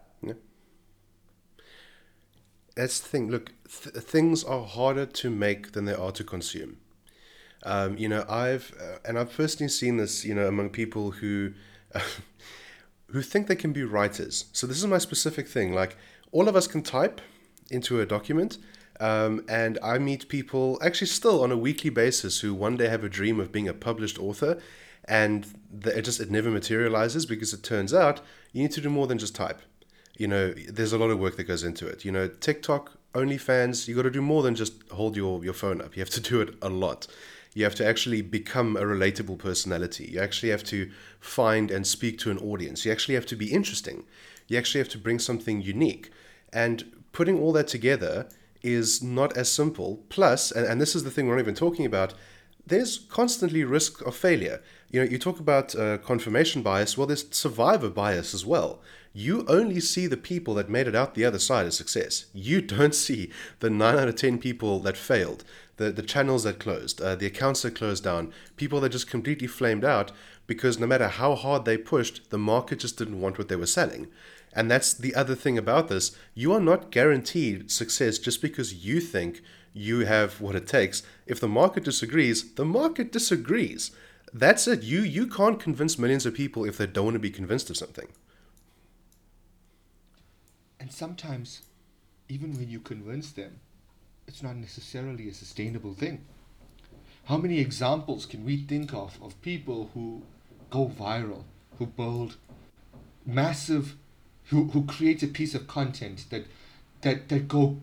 [2.77, 3.31] That's the thing.
[3.31, 6.79] Look, th- things are harder to make than they are to consume.
[7.65, 10.25] Um, you know, I've uh, and I've personally seen this.
[10.25, 11.53] You know, among people who
[13.09, 14.47] who think they can be writers.
[14.53, 15.73] So this is my specific thing.
[15.73, 15.97] Like
[16.33, 17.21] all of us can type
[17.71, 18.59] into a document,
[19.01, 23.05] um, and I meet people actually still on a weekly basis who one day have
[23.05, 24.59] a dream of being a published author,
[25.07, 28.21] and the, it just it never materializes because it turns out
[28.53, 29.61] you need to do more than just type
[30.17, 33.89] you know there's a lot of work that goes into it you know tiktok onlyfans
[33.89, 36.21] you got to do more than just hold your, your phone up you have to
[36.21, 37.07] do it a lot
[37.55, 40.91] you have to actually become a relatable personality you actually have to
[41.21, 44.05] find and speak to an audience you actually have to be interesting
[44.49, 46.11] you actually have to bring something unique
[46.53, 48.29] and putting all that together
[48.63, 51.87] is not as simple plus and, and this is the thing we're not even talking
[51.87, 52.15] about
[52.67, 54.63] there's constantly risk of failure.
[54.91, 56.97] You know, you talk about uh, confirmation bias.
[56.97, 58.81] Well, there's survivor bias as well.
[59.13, 62.27] You only see the people that made it out the other side as success.
[62.33, 65.45] You don't see the nine out of ten people that failed,
[65.77, 69.47] the the channels that closed, uh, the accounts that closed down, people that just completely
[69.47, 70.13] flamed out
[70.47, 73.67] because no matter how hard they pushed, the market just didn't want what they were
[73.67, 74.09] selling.
[74.53, 76.17] And that's the other thing about this.
[76.35, 81.03] You are not guaranteed success just because you think you have what it takes.
[81.27, 83.91] If the market disagrees, the market disagrees.
[84.33, 84.83] That's it.
[84.83, 87.77] You you can't convince millions of people if they don't want to be convinced of
[87.77, 88.09] something.
[90.79, 91.63] And sometimes,
[92.29, 93.61] even when you convince them,
[94.27, 96.25] it's not necessarily a sustainable thing.
[97.27, 100.23] How many examples can we think of of people who
[100.71, 101.45] go viral,
[101.79, 102.37] who build
[103.25, 103.97] massive,
[104.47, 106.47] who, who create a piece of content that,
[107.01, 107.79] that, that go,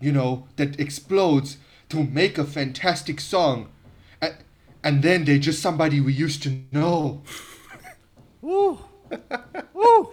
[0.00, 3.68] you know, that explodes to make a fantastic song,
[4.20, 4.34] and,
[4.82, 7.22] and then they're just somebody we used to know.
[8.40, 8.78] Woo!
[9.74, 10.12] Woo!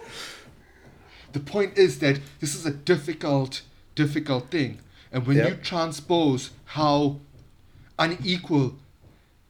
[1.32, 3.62] The point is that this is a difficult,
[3.94, 4.80] difficult thing.
[5.12, 5.48] And when Yeah.
[5.48, 7.20] you transpose how
[7.98, 8.76] unequal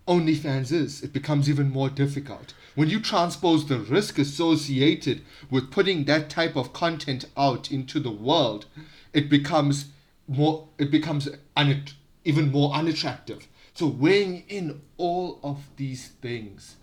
[0.06, 2.54] OnlyFans is, it becomes even more difficult.
[2.74, 8.10] When you transpose the risk associated with putting that type of content out into the
[8.10, 8.66] world,
[9.12, 9.86] it becomes
[10.26, 11.84] more it becomes un-
[12.24, 13.48] even more unattractive.
[13.74, 16.76] So weighing in all of these things,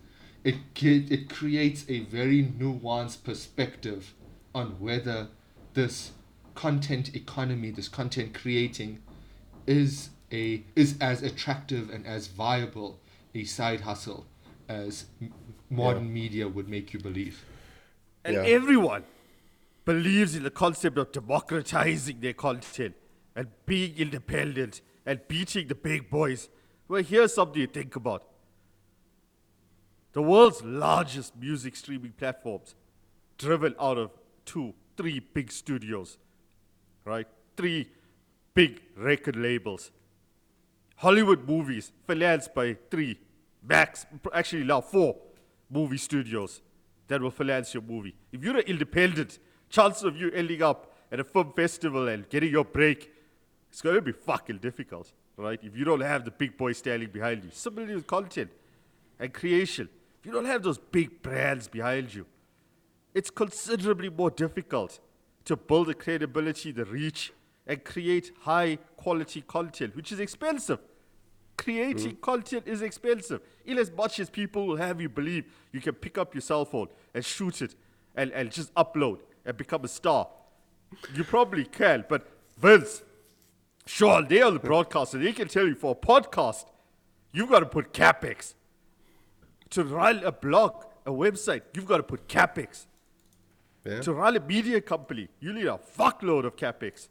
[0.44, 4.14] it it creates a very nuanced perspective
[4.54, 5.30] on whether
[5.74, 6.12] this
[6.56, 9.02] content economy, this content creating,
[9.68, 13.00] is a is as attractive and as viable
[13.34, 14.26] a side hustle
[14.68, 15.34] as m-
[15.70, 17.44] modern media would make you believe.
[18.24, 18.44] And Yeah.
[18.44, 19.04] everyone
[19.84, 22.96] believes in the concept of democratizing their content
[23.36, 26.50] and being independent and beating the big boys.
[26.88, 28.24] Well, here's something to think about.
[30.14, 32.74] The world's largest music streaming platforms,
[33.38, 34.12] driven out of
[34.46, 36.18] two, three big studios,
[37.06, 37.28] right?
[37.56, 37.88] Three
[38.54, 39.92] big record labels.
[40.98, 43.20] Hollywood movies financed by three,
[43.64, 45.16] max, actually now four
[45.70, 46.62] movie studios
[47.08, 48.16] that will finance your movie.
[48.32, 49.40] If you're an independent,
[49.70, 53.12] chances of you ending up at a film festival and getting your break
[53.70, 55.60] It's going to be fucking difficult, right?
[55.62, 57.50] If you don't have the big boy standing behind you.
[57.52, 58.50] Similarly with content
[59.20, 59.90] and creation.
[60.20, 62.26] If you don't have those big brands behind you,
[63.14, 65.02] it's considerably more difficult
[65.46, 67.32] to build the credibility, the reach,
[67.68, 70.80] and create high quality content, which is expensive.
[71.58, 72.22] Creating mm-hmm.
[72.22, 73.42] content is expensive.
[73.66, 76.66] In as much as people will have you believe you can pick up your cell
[76.66, 77.76] phone and shoot it
[78.16, 80.28] and, and just upload and become a star,
[81.14, 82.06] you probably can.
[82.08, 82.28] But
[82.58, 83.04] Vince,
[83.86, 85.18] Sean, they are the broadcaster.
[85.18, 86.66] They can tell you for a podcast,
[87.32, 88.54] you've got to put capex.
[89.72, 92.86] To run a blog, a website, you've got to put capex.
[93.86, 94.02] Yeah.
[94.02, 97.08] To run a media company, you need a fuckload of capex.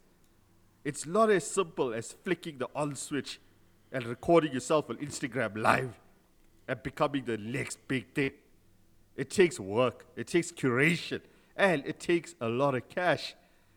[0.83, 3.39] It's not as simple as flicking the on switch
[3.91, 5.93] and recording yourself on Instagram live
[6.67, 8.31] and becoming the next big thing.
[9.15, 11.21] It takes work, it takes curation,
[11.55, 13.35] and it takes a lot of cash.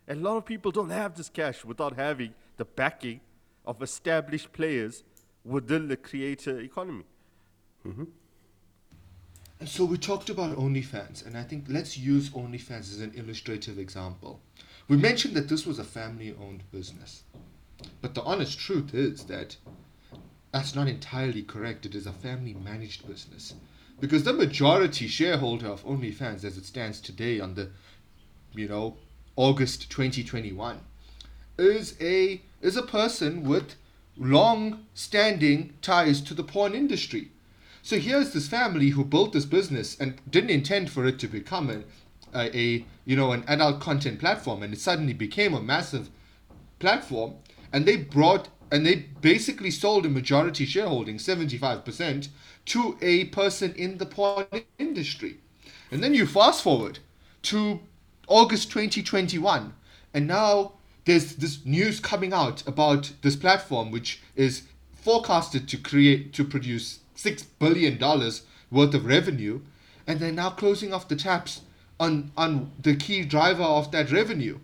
[0.08, 3.20] And a lot of people don't have this cash without having the backing
[3.64, 5.04] of established players
[5.44, 7.04] within the creator economy.
[7.84, 8.12] And
[9.64, 14.40] so we talked about OnlyFans, and I think let's use OnlyFans as an illustrative example.
[14.88, 17.24] We mentioned that this was a family owned business.
[18.00, 19.56] But the honest truth is that
[20.52, 21.86] that's not entirely correct.
[21.86, 23.54] It is a family managed business.
[24.00, 27.70] Because the majority shareholder of OnlyFans, as it stands today on the,
[28.54, 28.96] you know,
[29.36, 30.80] August 2021,
[31.58, 33.74] is a is a person with
[34.16, 37.30] long standing ties to the porn industry.
[37.88, 41.70] So here's this family who built this business and didn't intend for it to become
[41.70, 46.10] a, a, a you know an adult content platform, and it suddenly became a massive
[46.80, 47.36] platform.
[47.72, 52.28] And they brought and they basically sold a majority shareholding, seventy five percent,
[52.66, 54.44] to a person in the porn
[54.78, 55.38] industry.
[55.90, 56.98] And then you fast forward
[57.44, 57.80] to
[58.26, 59.72] August 2021,
[60.12, 60.72] and now
[61.06, 66.98] there's this news coming out about this platform, which is forecasted to create to produce
[67.18, 69.60] six billion dollars worth of revenue,
[70.06, 71.62] and they're now closing off the taps
[71.98, 74.58] on on the key driver of that revenue,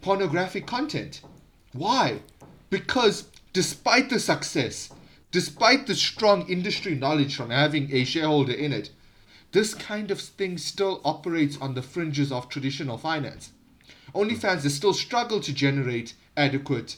[0.00, 1.20] pornographic content.
[1.72, 2.20] Why?
[2.70, 4.90] Because despite the success,
[5.30, 8.90] despite the strong industry knowledge from having a shareholder in it,
[9.52, 13.52] this kind of thing still operates on the fringes of traditional finance.
[14.14, 16.96] OnlyFans has still struggled to generate adequate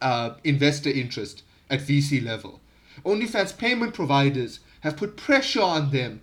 [0.00, 2.61] uh, investor interest at VC level.
[3.04, 6.20] OnlyFans payment providers have put pressure on them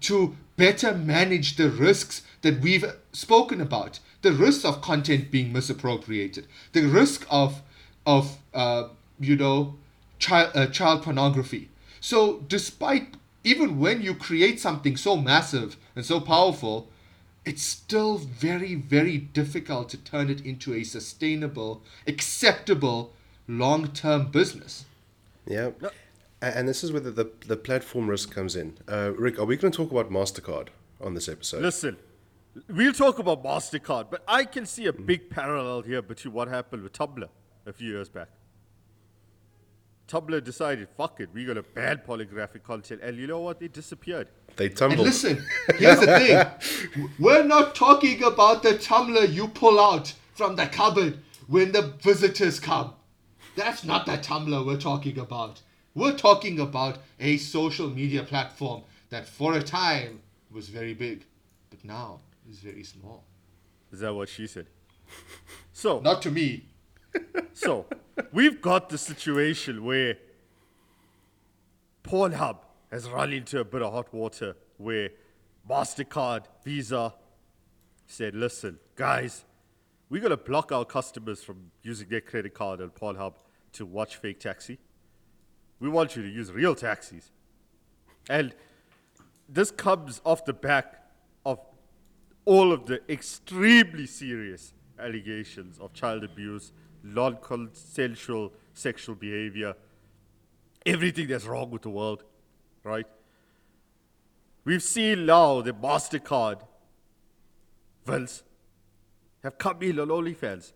[0.00, 4.00] to better manage the risks that we've spoken about.
[4.22, 7.62] The risk of content being misappropriated, the risk of
[8.06, 8.88] of uh,
[9.18, 9.76] you know
[10.18, 11.68] child uh, child pornography.
[12.00, 16.88] So despite even when you create something so massive and so powerful,
[17.44, 23.12] it's still very very difficult to turn it into a sustainable, acceptable
[23.46, 24.86] long-term business.
[25.46, 25.70] Yeah.
[26.42, 28.78] A- And this is where the, the, the platform risk comes in.
[28.88, 30.68] Uh, Rick, are we going to talk about MasterCard
[31.00, 31.62] on this episode?
[31.62, 31.96] Listen,
[32.68, 36.82] we'll talk about MasterCard, but I can see a big parallel here between what happened
[36.82, 37.28] with Tumblr
[37.66, 38.28] a few years back.
[40.06, 43.58] Tumblr decided, fuck it, we're going to ban pornographic content, and you know what?
[43.58, 44.28] They disappeared.
[44.56, 45.06] They And tumbled.
[45.06, 45.42] listen,
[45.78, 46.06] here's the
[46.92, 47.08] thing.
[47.18, 52.60] We're not talking about the Tumblr you pull out from the cupboard when the visitors
[52.60, 52.92] come.
[53.56, 55.62] That's not the Tumblr we're talking about.
[55.94, 60.20] We're talking about a social media platform that for a time
[60.50, 61.24] was very big,
[61.70, 62.20] but now
[62.50, 63.24] is very small.
[63.92, 64.66] Is that what she said?
[65.76, 66.66] So, Not to me.
[67.52, 67.86] so
[68.32, 70.16] we've got the situation where
[72.04, 72.58] Pornhub
[72.92, 75.10] has run into a bit of hot water where
[75.68, 77.12] MasterCard, Visa
[78.06, 79.44] said, listen, guys,
[80.08, 83.34] we're going to block our customers from using their credit card on Pornhub
[83.72, 84.78] to watch fake taxi.
[85.80, 87.30] We want you to use real taxis.
[88.28, 88.54] And
[89.48, 91.02] this comes off the back
[91.44, 91.60] of
[92.44, 96.72] all of the extremely serious allegations of child abuse,
[97.02, 99.74] non consensual sexual behavior,
[100.84, 102.24] everything that's wrong with the world,
[102.82, 103.06] right?
[104.64, 106.60] We've seen now the MasterCard,
[108.06, 108.42] Vince,
[109.42, 110.72] have come in on OnlyFans.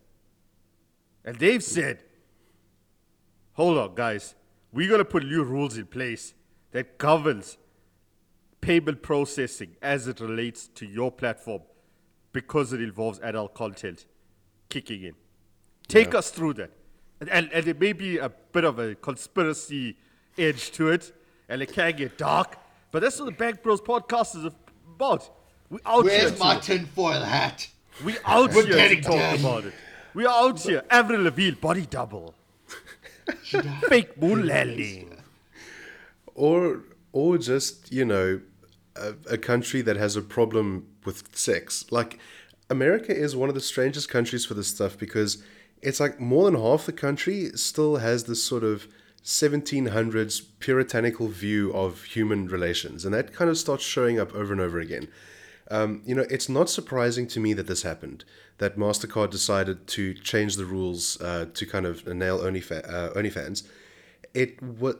[1.25, 2.03] And they've said,
[3.55, 4.35] hold on, guys,
[4.73, 6.35] we're going to put new rules in place
[6.73, 7.57] that governs
[8.61, 11.63] payment processing as it relates to your platform
[12.33, 14.05] because it involves adult content
[14.69, 15.15] kicking in.
[15.87, 16.71] Take us through that.
[17.21, 19.97] And, and, and there may be a bit of a conspiracy
[20.37, 21.13] edge to it,
[21.49, 22.59] and it can get dark,
[22.93, 24.53] but that's what the Bank Bros podcast is
[24.95, 25.31] about.
[25.71, 27.69] We out here Where's to, my tinfoil hat?
[28.05, 29.41] we out We're here to talk done.
[29.41, 29.73] about it.
[30.15, 30.83] We are out here.
[30.91, 32.35] Avril Lavigne, body double.
[33.89, 35.23] Fake landing.
[36.35, 38.41] or or just you know
[38.97, 41.87] a, a country that has a problem with sex.
[41.91, 42.19] Like
[42.71, 45.43] america is one of the strangest countries for this stuff because
[45.81, 48.87] it's like more than half the country still has this sort of
[49.25, 53.05] 1700s puritanical view of human relations.
[53.05, 55.09] And that kind of starts showing up over and over again.
[55.71, 58.25] Um, you know it's not surprising to me that this happened
[58.59, 63.63] that mastercard decided to change the rules uh, to kind of nail OnlyFans, uh, OnlyFans.
[64.35, 64.97] it was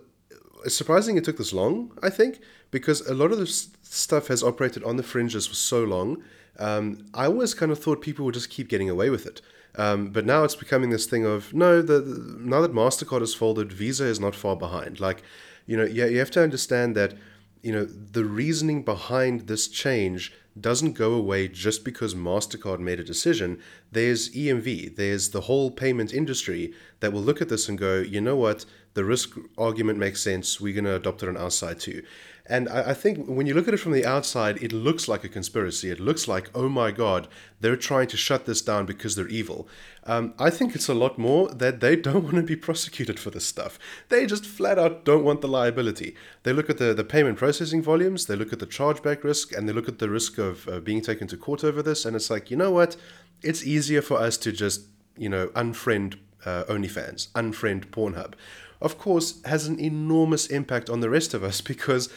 [0.67, 2.41] surprising it took this long, I think,
[2.71, 6.23] because a lot of this stuff has operated on the fringes for so long.
[6.59, 9.41] Um, I always kind of thought people would just keep getting away with it.
[9.77, 13.35] Um, but now it's becoming this thing of no, the, the now that Mastercard has
[13.35, 14.99] folded, Visa is not far behind.
[14.99, 15.23] Like,
[15.67, 17.15] you know, yeah, you have to understand that,
[17.63, 23.05] you know, the reasoning behind this change doesn't go away just because MasterCard made a
[23.05, 23.61] decision.
[23.93, 28.21] There's EMV, there's the whole payment industry that will look at this and go, you
[28.21, 30.61] know what, the risk argument makes sense.
[30.61, 32.03] We're going to adopt it on our side too.
[32.49, 35.23] And I, I, think when you look at it from the outside, it looks like
[35.23, 35.91] a conspiracy.
[35.91, 37.29] It looks like, oh my God,
[37.61, 39.69] they're trying to shut this down because they're evil.
[40.05, 43.31] Um, I think it's a lot more that they don't want to be prosecuted for
[43.31, 43.79] this stuff.
[44.09, 46.17] They just flat out don't want the liability.
[46.45, 49.69] They look at the, the payment processing volumes, they look at the chargeback risk, and
[49.69, 52.07] they look at the risk of uh, being taken to court over this.
[52.07, 52.97] And it's like, you know what?
[53.43, 54.87] It's easier for us to just,
[55.17, 58.35] you know, unfriend uh, OnlyFans, unfriend Pornhub
[58.81, 62.09] of course, has an enormous impact on the rest of us because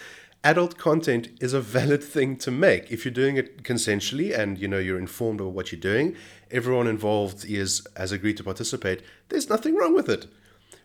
[0.44, 4.68] adult content is a valid thing to make if you're doing it consensually and you
[4.68, 6.16] know you're informed of what you're doing
[6.50, 10.28] everyone involved is has agreed to participate there's nothing wrong with it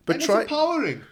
[0.04, 1.02] but and try it's empowering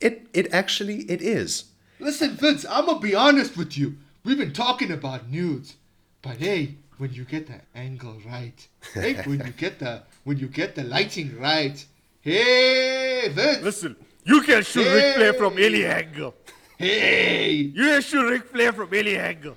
[0.00, 1.64] it it actually it is
[1.98, 5.76] listen vince i'm gonna be honest with you we've been talking about nudes
[6.20, 10.48] but hey when you get the angle right hey when you get the when you
[10.48, 11.86] get the lighting right
[12.22, 13.64] Hey, Vince.
[13.64, 14.94] Listen, you can shoot hey.
[14.94, 16.34] Ric Flair from any angle.
[16.82, 17.52] Hey.
[17.52, 19.56] You shoot Ric Flair from any angle.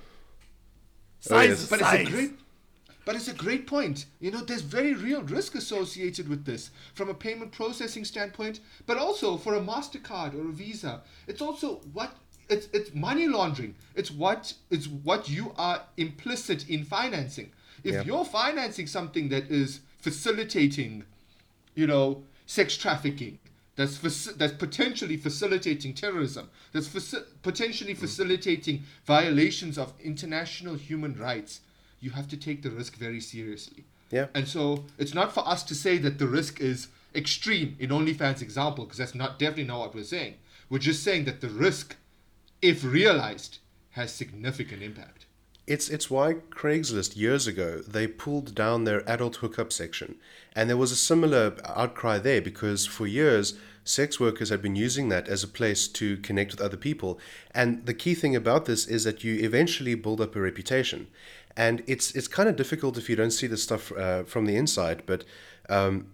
[1.18, 1.68] size oh, yes.
[1.68, 2.00] but size.
[2.00, 2.30] It's a great,
[3.04, 4.06] but it's a great point.
[4.20, 8.96] You know, there's very real risk associated with this from a payment processing standpoint, but
[8.96, 11.02] also for a MasterCard or a Visa.
[11.26, 12.14] It's also what
[12.48, 13.74] it's it's money laundering.
[13.96, 17.50] It's what it's what you are implicit in financing.
[17.82, 18.02] If yeah.
[18.02, 21.04] you're financing something that is facilitating,
[21.74, 23.40] you know, sex trafficking,
[23.76, 27.98] that's, faci- that's potentially facilitating terrorism, that's faci- potentially mm.
[27.98, 31.60] facilitating violations of international human rights,
[32.00, 33.84] you have to take the risk very seriously.
[34.10, 34.26] Yeah.
[34.34, 38.42] And so it's not for us to say that the risk is extreme in OnlyFans
[38.42, 40.34] example, because that's not definitely not what we're saying.
[40.68, 41.96] We're just saying that the risk,
[42.62, 43.58] if realized,
[43.90, 45.25] has significant impact.
[45.66, 50.14] It's it's why Craigslist years ago they pulled down their adult hookup section,
[50.54, 55.08] and there was a similar outcry there because for years sex workers had been using
[55.08, 57.18] that as a place to connect with other people.
[57.52, 61.08] And the key thing about this is that you eventually build up a reputation,
[61.56, 64.56] and it's it's kind of difficult if you don't see the stuff uh, from the
[64.56, 65.24] inside, but.
[65.68, 66.06] Um,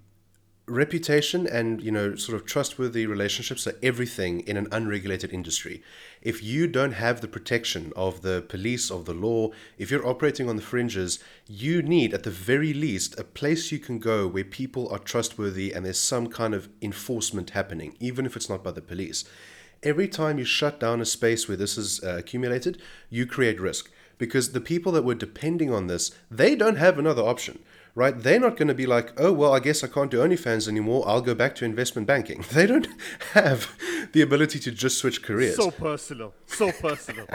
[0.73, 5.83] reputation and you know sort of trustworthy relationships are everything in an unregulated industry.
[6.23, 10.49] If you don't have the protection of the police of the law if you're operating
[10.49, 14.45] on the fringes you need at the very least a place you can go where
[14.45, 18.71] people are trustworthy and there's some kind of enforcement happening even if it's not by
[18.71, 19.25] the police.
[19.83, 23.91] Every time you shut down a space where this is uh, accumulated you create risk.
[24.17, 27.59] Because the people that were depending on this they don't have another option
[27.95, 28.19] right?
[28.19, 31.05] They're not going to be like, oh, well, I guess I can't do OnlyFans anymore.
[31.07, 32.45] I'll go back to investment banking.
[32.53, 32.87] They don't
[33.33, 33.67] have
[34.13, 35.57] the ability to just switch careers.
[35.57, 36.35] So personal.
[36.47, 37.27] So personal.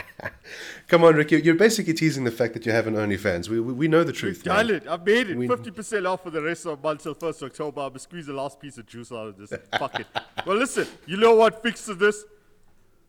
[0.88, 1.42] Come on, Ricky.
[1.42, 3.50] You're basically teasing the fact that you have an OnlyFans.
[3.50, 4.38] We, we, we know the truth.
[4.38, 4.88] We've Done it.
[4.88, 5.38] I've made it.
[5.38, 5.48] We...
[5.48, 7.82] 50% off for the rest of the month till 1st October.
[7.82, 9.54] I'm going to squeeze the last piece of juice out of this.
[9.78, 10.08] Fuck it.
[10.46, 12.24] Well, listen, you know what fixes this?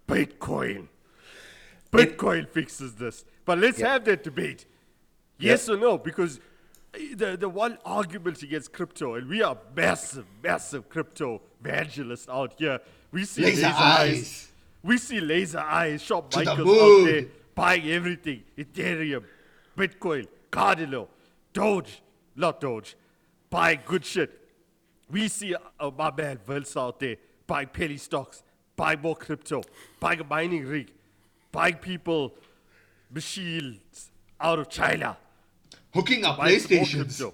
[0.08, 0.88] Bitcoin.
[1.92, 2.52] Bitcoin it...
[2.52, 3.24] fixes this.
[3.44, 4.66] But let's have that debate.
[5.38, 5.98] Yes or no?
[5.98, 6.40] Because
[7.14, 12.80] the, the one argument against crypto, and we are massive, massive crypto evangelists out here.
[13.10, 14.10] We see laser, laser eyes.
[14.10, 14.52] eyes.
[14.82, 16.02] We see laser eyes.
[16.02, 17.24] Shop to Michaels the out there
[17.54, 19.24] buying everything: Ethereum,
[19.76, 21.08] Bitcoin, Cardano,
[21.52, 22.02] Doge,
[22.36, 22.96] not Doge,
[23.50, 24.30] buying good shit.
[25.10, 28.42] We see uh, my man Vince out there buying penny stocks,
[28.76, 29.62] buying more crypto,
[29.98, 30.92] buying a mining rig,
[31.50, 32.34] buying people
[33.10, 35.16] machines out of China
[35.98, 37.32] hooking up PlayStations.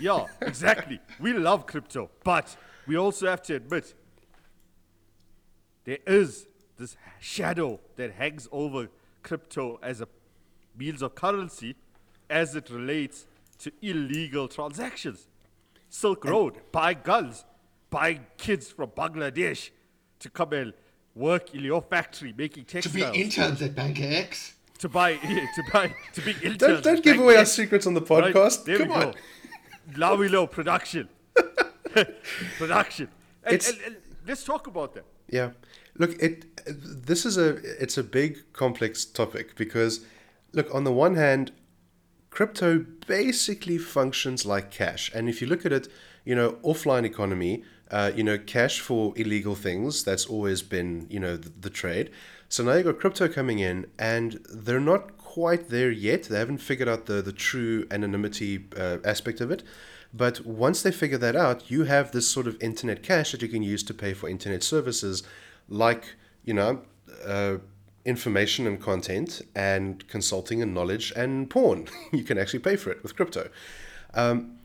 [0.00, 1.00] Yeah, exactly.
[1.20, 2.56] we love crypto, but
[2.86, 3.94] we also have to admit
[5.84, 6.46] there is
[6.78, 8.88] this shadow that hangs over
[9.22, 10.08] crypto as a
[10.76, 11.74] means of currency
[12.28, 13.26] as it relates
[13.58, 15.28] to illegal transactions.
[15.88, 17.44] Silk Road, buy guns,
[17.90, 19.70] buy kids from Bangladesh
[20.18, 20.72] to come and
[21.14, 23.06] work in your factory making textiles.
[23.06, 24.55] To be interns at Bank X.
[24.78, 25.16] to buy,
[25.56, 26.58] to buy, to be interns.
[26.58, 28.64] Don't, don't give away our secrets on the Right, podcast.
[28.64, 29.12] there Come we on.
[29.12, 29.18] go.
[29.96, 31.08] Now we production.
[32.58, 33.08] production.
[33.44, 33.96] And, It's- and- and
[34.26, 35.04] let's talk about that.
[35.28, 35.50] Yeah.
[35.98, 36.44] Look, it
[37.06, 40.04] this is a it's a big complex topic because
[40.52, 41.52] look, on the one hand,
[42.30, 45.10] crypto basically functions like cash.
[45.14, 45.88] And if you look at it,
[46.24, 51.18] you know, offline economy, uh, you know, cash for illegal things, that's always been, you
[51.20, 52.10] know, the, the trade.
[52.48, 56.24] So now you've got crypto coming in and they're not quite there yet.
[56.24, 59.62] They haven't figured out the, the true anonymity uh, aspect of it.
[60.14, 63.48] But once they figure that out, you have this sort of internet cash that you
[63.48, 65.22] can use to pay for internet services
[65.68, 66.82] like, you know,
[67.26, 67.56] uh,
[68.04, 71.88] information and content and consulting and knowledge and porn.
[72.12, 73.50] you can actually pay for it with crypto.
[74.14, 74.58] Um,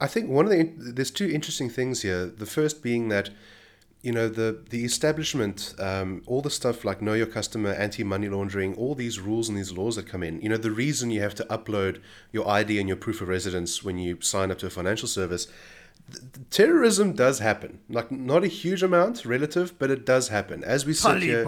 [0.00, 2.26] I think one of the there's two interesting things here.
[2.26, 3.30] The first being that
[4.02, 8.28] you know the the establishment, um, all the stuff like know your customer, anti money
[8.28, 10.40] laundering, all these rules and these laws that come in.
[10.40, 12.00] You know the reason you have to upload
[12.32, 15.46] your ID and your proof of residence when you sign up to a financial service.
[16.10, 20.64] th- Terrorism does happen, like not a huge amount relative, but it does happen.
[20.64, 21.44] As we sit here,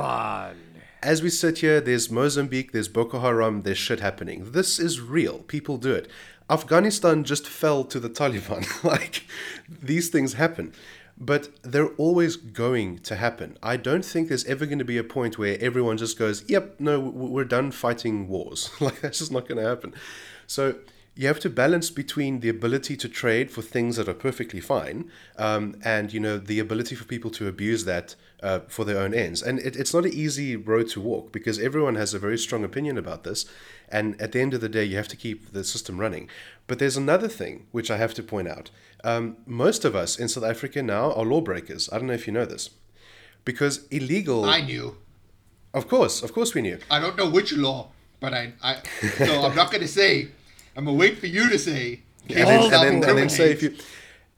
[1.02, 4.52] as we sit here, there's Mozambique, there's Boko Haram, there's shit happening.
[4.52, 5.40] This is real.
[5.40, 6.08] People do it.
[6.48, 8.64] Afghanistan just fell to the Taliban.
[8.84, 9.24] like,
[9.68, 10.72] these things happen.
[11.16, 13.56] But they're always going to happen.
[13.62, 16.74] I don't think there's ever going to be a point where everyone just goes, yep,
[16.80, 18.70] no, we're done fighting wars.
[18.80, 19.94] like, that's just not going to happen.
[20.46, 20.76] So,
[21.16, 25.10] you have to balance between the ability to trade for things that are perfectly fine
[25.38, 29.14] um, and you know the ability for people to abuse that uh, for their own
[29.14, 29.42] ends.
[29.42, 32.62] And it, it's not an easy road to walk because everyone has a very strong
[32.62, 33.46] opinion about this.
[33.88, 36.28] And at the end of the day you have to keep the system running.
[36.66, 38.70] But there's another thing which i have to point out.
[39.04, 41.88] Um, most of us in south africa now are lawbreakers.
[41.92, 42.70] I don't know if you know this.
[43.44, 44.96] Because illegal I knew.
[45.72, 46.78] of course of course we knew.
[46.90, 47.90] I don't know which law,
[48.20, 48.82] but I, I
[49.18, 50.28] so I'm not gonna say.
[50.76, 52.02] I'm gonna wait for you to say.
[52.28, 53.74] and then, and then, and then say if you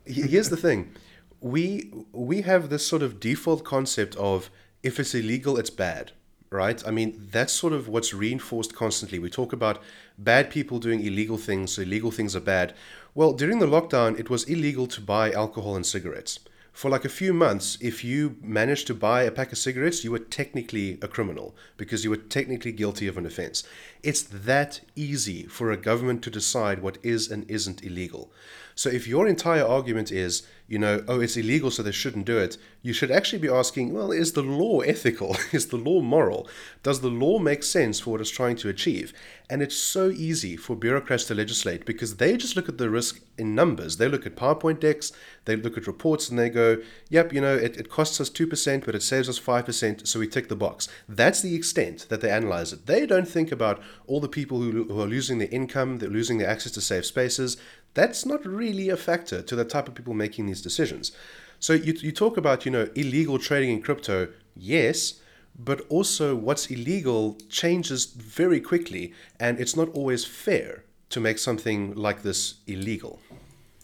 [0.05, 0.95] here's the thing.
[1.41, 4.51] We we have this sort of default concept of
[4.83, 6.13] if it's illegal it's bad
[6.51, 6.87] right?
[6.87, 9.19] I mean that's sort of what's reinforced constantly.
[9.19, 9.83] We talk about
[10.19, 12.75] bad people doing illegal things so illegal things are bad.
[13.15, 16.39] Well during the lockdown it was illegal to buy alcohol and cigarettes
[16.77, 20.11] for like a few months, if you managed to buy a pack of cigarettes, you
[20.11, 23.65] were technically a criminal because you were technically guilty of an offense.
[24.03, 28.31] It's that easy for a government to decide what is and isn't illegal.
[28.77, 32.37] So if your entire argument is, you know, oh, it's illegal, so they shouldn't do
[32.37, 35.35] it, you should actually be asking, well, is the law ethical?
[35.53, 36.47] is the law moral?
[36.83, 39.15] Does the law make sense for what it's trying to achieve?
[39.49, 43.23] And it's so easy for bureaucrats to legislate because they just look at the risk
[43.39, 43.97] in numbers.
[43.97, 45.11] They look at PowerPoint decks,
[45.47, 46.77] they look at reports, and they go,
[47.09, 50.29] yep, you know, it, it costs us 2%, but it saves us 5%, so we
[50.29, 50.89] tick the box.
[51.09, 52.85] That's the extent that they analyze it.
[52.85, 56.39] They don't think about all the people who, who are losing their income, they're losing
[56.39, 57.57] their access to safe spaces.
[57.97, 61.13] That's not really a factor to the type of people making these decisions.
[61.59, 65.21] So you, you talk about, you know, illegal trading in crypto, yes,
[65.59, 71.95] but also what's illegal changes very quickly, and it's not always fair to make something
[71.95, 73.19] like this illegal.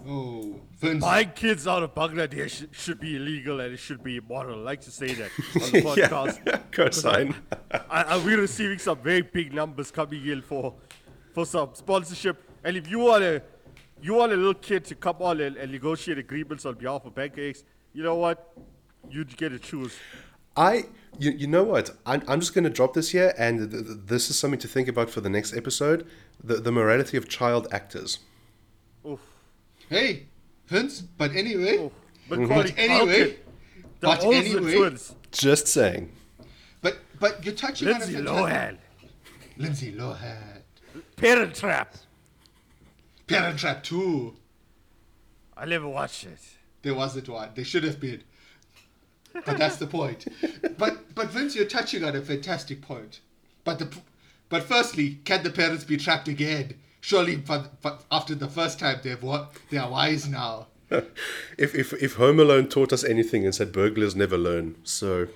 [0.07, 1.03] Oh, Vince.
[1.03, 4.59] Buying kids out of Bangladesh should be illegal and it should be immoral.
[4.59, 6.63] I like to say that on the podcast.
[6.73, 7.35] Co-sign.
[7.73, 10.75] I, I, we're receiving some very big numbers coming in for
[11.33, 12.43] for some sponsorship.
[12.65, 13.43] And if you want a
[14.03, 17.15] you want a little kid to come on and, and negotiate agreements on behalf of
[17.15, 18.53] Bank X, you know what?
[19.11, 19.95] You get to choose.
[20.57, 20.85] I,
[21.19, 21.91] you, you know what?
[22.05, 24.69] I'm, I'm just going to drop this here, and th- th- this is something to
[24.69, 26.07] think about for the next episode
[26.45, 28.19] the, the morality of child actors.
[29.89, 30.27] Hey,
[30.67, 31.01] Vince.
[31.03, 31.93] But anyway, Oh,
[32.29, 32.49] but mm-hmm.
[32.49, 33.37] Macaulay anyway, Culkin,
[34.01, 36.11] the but Olsen anyway- twins, Just saying.
[36.81, 38.79] but but you're touching Lindsay on a Lohan,
[39.59, 40.63] Lindsay Lohan.
[41.17, 41.95] Parent Trap.
[43.27, 44.35] Parent Trap 2.
[45.57, 46.41] I never watched it.
[46.83, 47.51] There wasn't one.
[47.55, 48.23] There should have been.
[49.33, 50.27] But that's the point.
[50.77, 53.21] But but Vince, you're touching on a fantastic point.
[53.65, 53.89] But the
[54.49, 56.75] but firstly, can the parents be trapped again?
[57.01, 60.69] Surely, for, for, after the first time, they've what they are wise now.
[61.59, 64.77] If, if, if Home Alone taught us anything, it's that burglars never learn.
[64.85, 65.29] So,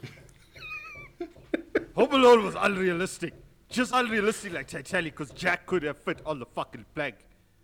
[1.95, 3.33] Home Alone was unrealistic.
[3.71, 7.17] Just unrealistic like Titanic because Jack could have fit on the fucking plank.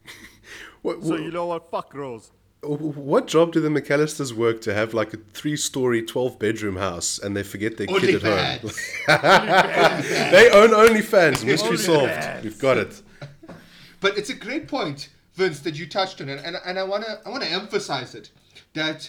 [0.83, 1.71] what, So you know what?
[1.71, 2.31] Fuck Rose.
[2.63, 7.19] what job do the McAllisters work to have like a three story, 12 bedroom house
[7.19, 8.71] and they forget their Only kid at home?
[10.31, 11.45] they own OnlyFans.
[11.45, 12.13] Mystery solved.
[12.13, 12.43] OnlyFans.
[12.43, 13.03] We've got it.
[14.01, 15.09] But it's a great point.
[15.35, 18.31] Vince, that you touched on, and, and, and I wanna I wanna emphasize it
[18.75, 19.09] that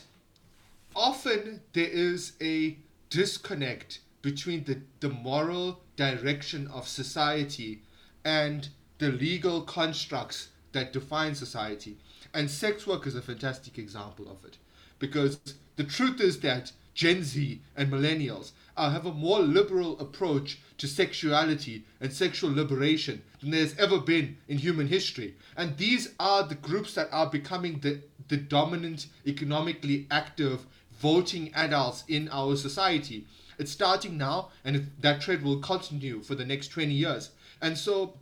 [0.95, 2.77] often there is a
[3.09, 7.81] disconnect between the, the moral direction of society
[8.23, 8.69] and
[8.99, 11.97] the legal constructs that define society.
[12.33, 14.57] And sex work is a fantastic example of it.
[14.99, 15.39] Because
[15.75, 20.87] the truth is that Gen Z and millennials uh, have a more liberal approach to
[20.87, 25.35] sexuality and sexual liberation than there's ever been in human history.
[25.57, 30.65] And these are the groups that are becoming the, the dominant, economically active,
[30.99, 33.25] voting adults in our society.
[33.57, 37.31] It's starting now, and that trend will continue for the next 20 years.
[37.61, 38.13] And so,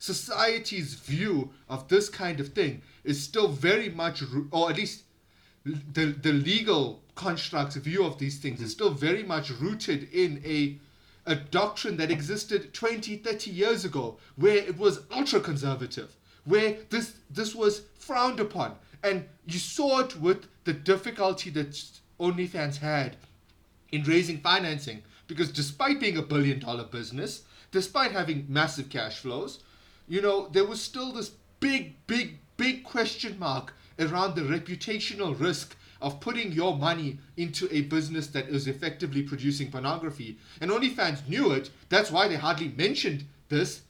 [0.00, 5.04] society's view of this kind of thing is still very much, or at least
[5.64, 10.78] the, the legal construct's view of these things is still very much rooted in a
[11.26, 17.14] a doctrine that existed 20 30 years ago where it was ultra conservative where this
[17.30, 18.74] this was frowned upon.
[19.02, 21.70] And you saw it with the difficulty that
[22.18, 23.16] OnlyFans had
[23.92, 29.60] in raising financing because despite being a billion dollar business despite having massive cash flows
[30.10, 31.30] you know there was still this
[31.60, 37.82] big big big question mark around the reputational risk of putting your money into a
[37.82, 40.38] business that is effectively producing pornography.
[40.60, 41.70] And OnlyFans knew it.
[41.90, 43.82] That's why they hardly mentioned this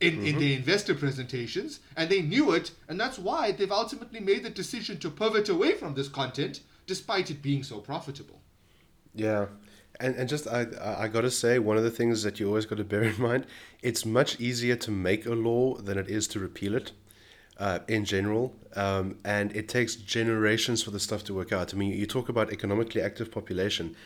[0.00, 0.38] in, in mm-hmm.
[0.40, 1.80] their investor presentations.
[1.96, 2.72] And they knew it.
[2.88, 7.30] And that's why they've ultimately made the decision to pivot away from this content, despite
[7.30, 8.40] it being so profitable.
[9.14, 9.46] Yeah.
[10.00, 10.66] And, and just I
[10.98, 13.46] I gotta say one of the things that you always got to bear in mind
[13.82, 16.92] it's much easier to make a law than it is to repeal it
[17.58, 18.54] uh, in general.
[18.74, 21.72] Um, and it takes generations for the stuff to work out.
[21.72, 23.96] I mean you talk about economically active population.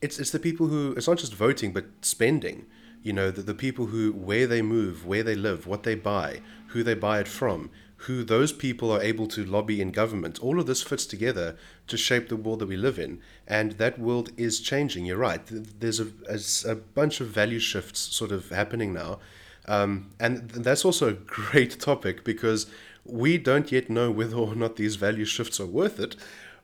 [0.00, 2.66] It's it's the people who it's not just voting but spending.
[3.02, 6.40] You know the, the people who where they move where they live what they buy
[6.68, 7.70] who they buy it from
[8.04, 10.38] who those people are able to lobby in government.
[10.38, 13.98] All of this fits together to shape the world that we live in and that
[13.98, 15.04] world is changing.
[15.04, 15.42] You're right.
[15.46, 19.18] There's a, a, a bunch of value shifts sort of happening now.
[19.66, 22.66] Um, and that's also a great topic because
[23.04, 26.16] we don't yet know whether or not these value shifts are worth it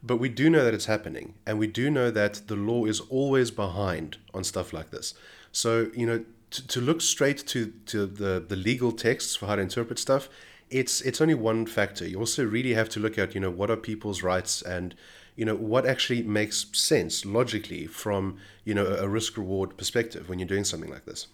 [0.03, 3.01] but we do know that it's happening and we do know that the law is
[3.01, 5.15] always behind on stuff like this.
[5.53, 9.57] So you know to, to look straight to, to the, the legal texts for how
[9.57, 10.29] to interpret stuff
[10.69, 13.71] it's it's only one factor you also really have to look at you know what
[13.71, 14.97] are people's rights and
[15.37, 20.41] you know what actually makes sense logically from you know a risk reward perspective when
[20.41, 21.29] you're doing something like this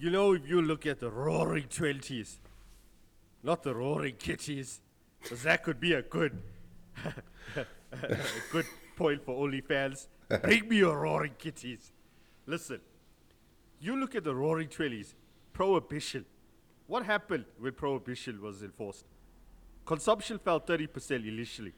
[0.00, 2.38] You know, if you look at the roaring 20s,
[3.42, 4.80] not the roaring kitties,
[5.30, 6.40] that could be a good,
[7.92, 8.16] a
[8.50, 8.64] good
[8.96, 10.06] point for OnlyFans.
[10.40, 11.92] Bring me your roaring kitties.
[12.46, 12.80] Listen,
[13.80, 15.14] you look at the roaring 20s,
[15.52, 16.24] prohibition.
[16.86, 19.06] What happened when prohibition was enforced?
[19.86, 21.72] Consumption fell 30% initially,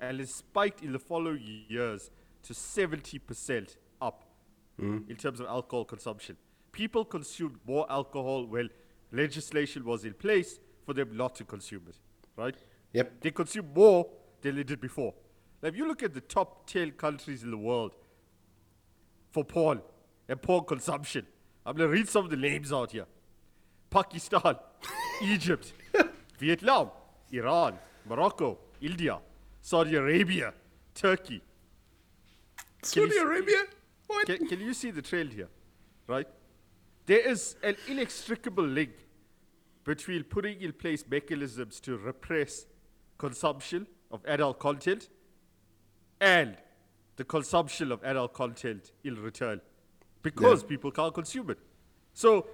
[0.00, 2.10] and it spiked in the following years
[2.44, 4.24] to 70% up
[4.78, 4.98] hmm.
[5.08, 6.36] in terms of alcohol consumption.
[6.72, 8.70] People consumed more alcohol when
[9.12, 11.96] legislation was in place for them not to consume it,
[12.36, 12.56] right?
[12.94, 13.20] Yep.
[13.20, 14.06] They consume more
[14.40, 15.14] than they did before.
[15.62, 17.92] Now, if you look at the top 10 countries in the world
[19.30, 19.80] for porn
[20.32, 21.26] and porn consumption,
[21.66, 23.04] I'm going to read some of the names out here
[23.90, 24.56] Pakistan,
[25.22, 25.74] Egypt,
[26.38, 26.90] Vietnam,
[27.30, 27.74] Iran,
[28.08, 29.18] Morocco, India,
[29.60, 30.54] Saudi Arabia,
[30.94, 31.42] Turkey.
[32.80, 33.58] Can you Saudi Arabia?
[34.06, 34.26] What?
[34.26, 35.48] Can, can you see the trail here?
[36.06, 36.26] Right?
[37.04, 38.92] There is an inextricable link
[39.84, 42.64] between putting in place mechanisms to repress
[43.18, 45.10] consumption of adult content
[46.22, 46.56] and
[47.16, 49.60] the consumption of adult content in return
[50.22, 50.68] because Yeah.
[50.68, 51.58] people can't consume it.
[52.14, 52.46] So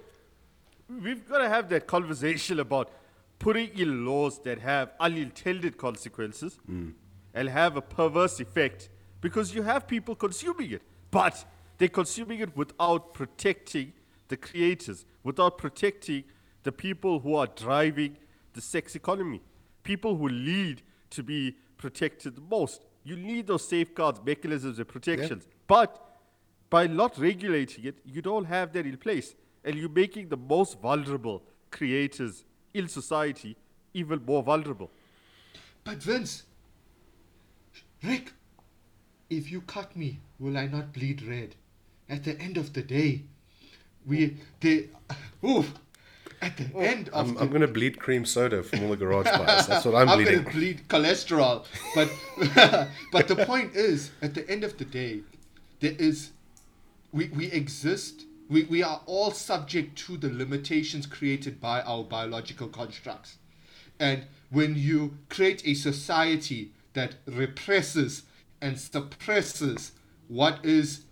[0.87, 2.91] we've got to have that conversation about
[3.37, 6.93] putting in laws that have unintended consequences mm.
[7.33, 8.89] and have a perverse effect
[9.21, 11.45] because you have people consuming it, but
[11.77, 13.93] they're consuming it without protecting
[14.27, 16.23] the creators, without protecting
[16.63, 18.17] the people who are driving
[18.53, 19.41] the sex economy,
[19.83, 22.85] people who need to be protected the most.
[23.03, 25.47] You need those safeguards, mechanisms, and protections.
[25.67, 26.08] But
[26.69, 29.35] by not regulating it, you don't have that in place.
[29.63, 33.57] And you're making the most vulnerable creators in society
[33.93, 34.89] even more vulnerable.
[35.83, 36.43] But Vince,
[38.03, 38.33] Rick,
[39.29, 41.55] if you cut me, will I not bleed red?
[42.07, 43.23] At the end of the day,
[44.05, 44.89] we they
[45.45, 45.73] oof.
[46.41, 48.91] At the oh, end of I'm, the I'm going to bleed cream soda from all
[48.91, 49.67] the garage bars.
[49.67, 51.65] That's what I'm, bleeding I'm gonna bleed cholesterol.
[51.93, 52.09] But
[53.11, 55.21] but the point is, at the end of the day,
[55.81, 56.31] there is
[57.11, 58.25] we we exist.
[58.49, 63.37] We we are all subject to the limitations created by our biological constructs.
[63.99, 68.23] And when you create a society that represses
[68.61, 69.91] and suppresses
[70.27, 71.03] what is,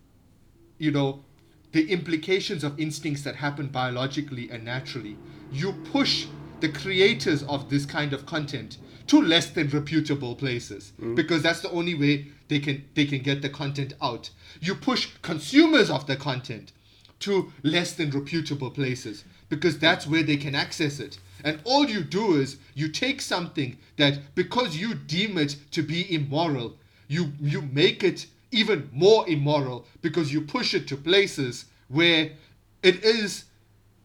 [0.78, 1.24] you know,
[1.72, 5.18] the implications of instincts that happen biologically and naturally,
[5.52, 6.28] you push
[6.60, 8.78] the creators of this kind of content
[9.08, 11.16] to less than reputable places mm.
[11.16, 14.30] because that's the only way they can they can get the content out.
[14.62, 16.72] You push consumers of the content
[17.20, 21.18] to less than reputable places because that's where they can access it.
[21.44, 26.14] And all you do is you take something that because you deem it to be
[26.14, 26.76] immoral,
[27.08, 32.32] you you make it even more immoral because you push it to places where
[32.84, 33.46] it is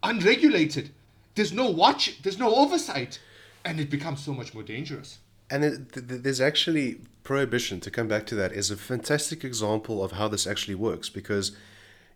[0.03, 0.91] unregulated.
[1.35, 3.19] There's no watch, there's no oversight,
[3.65, 5.19] and it becomes so much more dangerous.
[5.51, 9.45] And it, th- th- there's actually prohibition, to come back to that, is a fantastic
[9.45, 11.57] example of how this actually works because,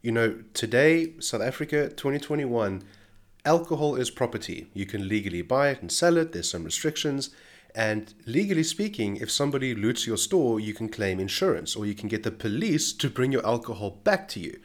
[0.03, 2.83] you know, today, South Africa, 2021,
[3.45, 4.69] alcohol is property.
[4.75, 7.31] You can legally buy it and sell it, there's some restrictions.
[7.75, 12.09] And legally speaking, if somebody loots your store, you can claim insurance or you can
[12.09, 14.59] get the police to bring your alcohol back to you.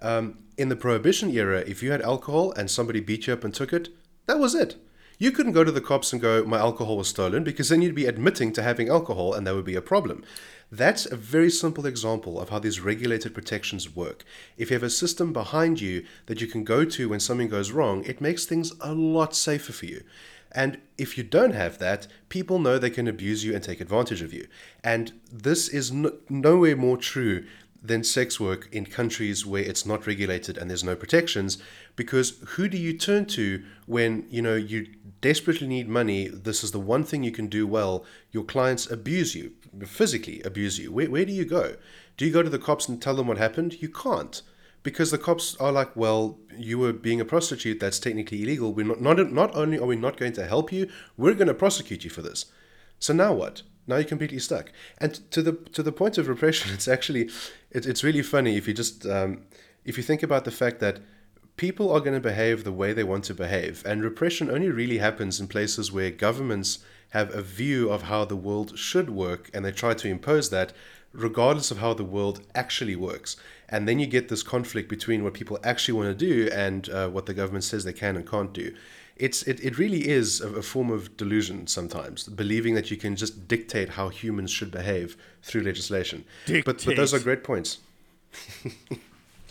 [0.00, 3.52] Um, in the Prohibition era, if you had alcohol and somebody beat you up and
[3.52, 3.88] took it,
[4.26, 4.76] that was it.
[5.22, 7.94] You couldn't go to the cops and go, my alcohol was stolen, because then you'd
[7.94, 10.24] be admitting to having alcohol and that would be a problem.
[10.68, 14.24] That's a very simple example of how these regulated protections work.
[14.56, 17.70] If you have a system behind you that you can go to when something goes
[17.70, 20.02] wrong, it makes things a lot safer for you.
[20.50, 24.22] And if you don't have that, people know they can abuse you and take advantage
[24.22, 24.48] of you.
[24.82, 27.46] And this is no, nowhere more true
[27.82, 31.58] than sex work in countries where it's not regulated and there's no protections
[31.96, 34.86] because who do you turn to when you know you
[35.20, 39.34] desperately need money this is the one thing you can do well your clients abuse
[39.34, 39.52] you
[39.84, 40.92] physically abuse you?
[40.92, 41.76] Where, where do you go?
[42.16, 43.82] Do you go to the cops and tell them what happened?
[43.82, 44.42] You can't
[44.82, 48.84] because the cops are like well you were being a prostitute that's technically illegal we're
[48.84, 52.04] not not, not only are we not going to help you we're going to prosecute
[52.04, 52.46] you for this.
[52.98, 54.72] So now what now you're completely stuck.
[54.98, 57.30] And to the to the point of repression, it's actually
[57.70, 59.42] it, it's really funny if you just um,
[59.84, 61.00] if you think about the fact that
[61.56, 64.98] people are going to behave the way they want to behave, and repression only really
[64.98, 66.78] happens in places where governments
[67.10, 70.72] have a view of how the world should work, and they try to impose that
[71.12, 73.36] regardless of how the world actually works.
[73.68, 77.08] And then you get this conflict between what people actually want to do and uh,
[77.10, 78.74] what the government says they can and can't do
[79.16, 83.14] it's it, it really is a, a, form of delusion sometimes believing that you can
[83.16, 86.24] just dictate how humans should behave through legislation.
[86.46, 87.78] But, but those are great points.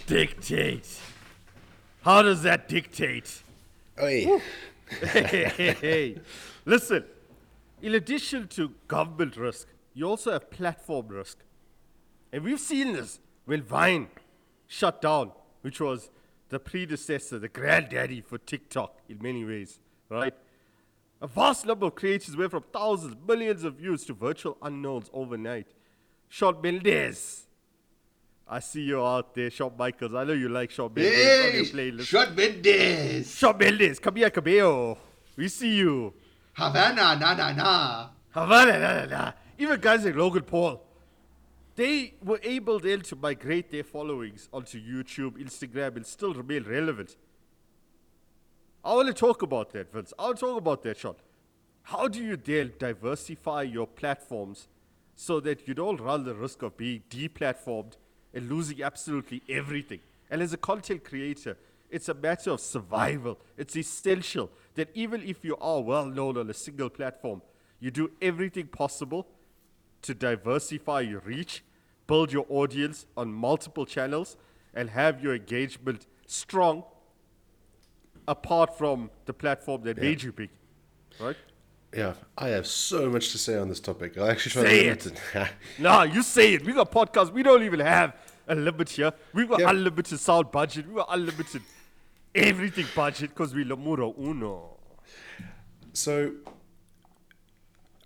[0.08, 0.88] Dictate.
[2.02, 3.44] How does that dictate?
[3.98, 4.40] Hey.
[5.02, 6.18] hey, hey, hey.
[6.66, 7.06] listen
[7.82, 11.38] in addition to government risk you also have platform risk.
[12.32, 14.08] And we've seen this when vine
[14.68, 15.32] shut down
[15.62, 16.10] which was
[16.52, 19.80] the predecessor, the granddaddy for TikTok in many ways,
[20.10, 20.34] right?
[21.22, 25.68] A vast number of creators went from thousands, millions of views to virtual unknowns overnight.
[26.28, 27.48] Shawn Mendes.
[28.48, 30.14] I see you out there, Shawn Michaels.
[30.14, 32.08] I know you like Shawn Mendes hey, on your playlist.
[32.08, 33.38] Shawn Mendes.
[33.38, 34.98] Shawn Mendes, come here, Cabello.
[35.38, 36.14] We see you.
[36.54, 38.10] Havana, na na na.
[38.32, 39.32] Havana, na na na.
[39.58, 40.84] Even guys like Logan Paul
[41.76, 47.16] they were able then to migrate their followings onto YouTube, Instagram, and still remain relevant.
[48.84, 50.14] I want to talk about that, Vince.
[50.18, 51.16] I want to talk about that, Shawn.
[51.84, 54.68] How do you then diversify your platforms
[55.16, 57.94] so that you don't run the risk of being deplatformed
[58.34, 60.00] and losing absolutely everything?
[60.30, 61.58] And as a content creator,
[61.90, 63.38] it's a matter of survival.
[63.58, 67.42] It's essential that even if you are well known on a single platform,
[67.80, 69.28] you do everything possible
[70.04, 71.64] to diversify your reach,
[72.08, 74.38] build your audience on multiple channels,
[74.74, 76.84] and have your engagement strong
[78.28, 80.04] apart from the platform that Yeah.
[80.04, 80.50] made you big.
[81.20, 81.36] Right?
[81.94, 84.92] yeah i have so much to say on this topic i actually try Say to
[84.92, 85.06] it.
[85.06, 85.48] limit it
[85.78, 86.64] Nah, you say it.
[86.66, 87.34] We got podcasts.
[87.34, 88.16] We don't even have
[88.48, 89.12] a limit here.
[89.34, 89.72] We got Yeah.
[89.72, 90.88] unlimited sound budget.
[90.88, 91.62] We got unlimited
[92.34, 94.78] everything budget because we Lamuro Uno.
[95.92, 96.32] So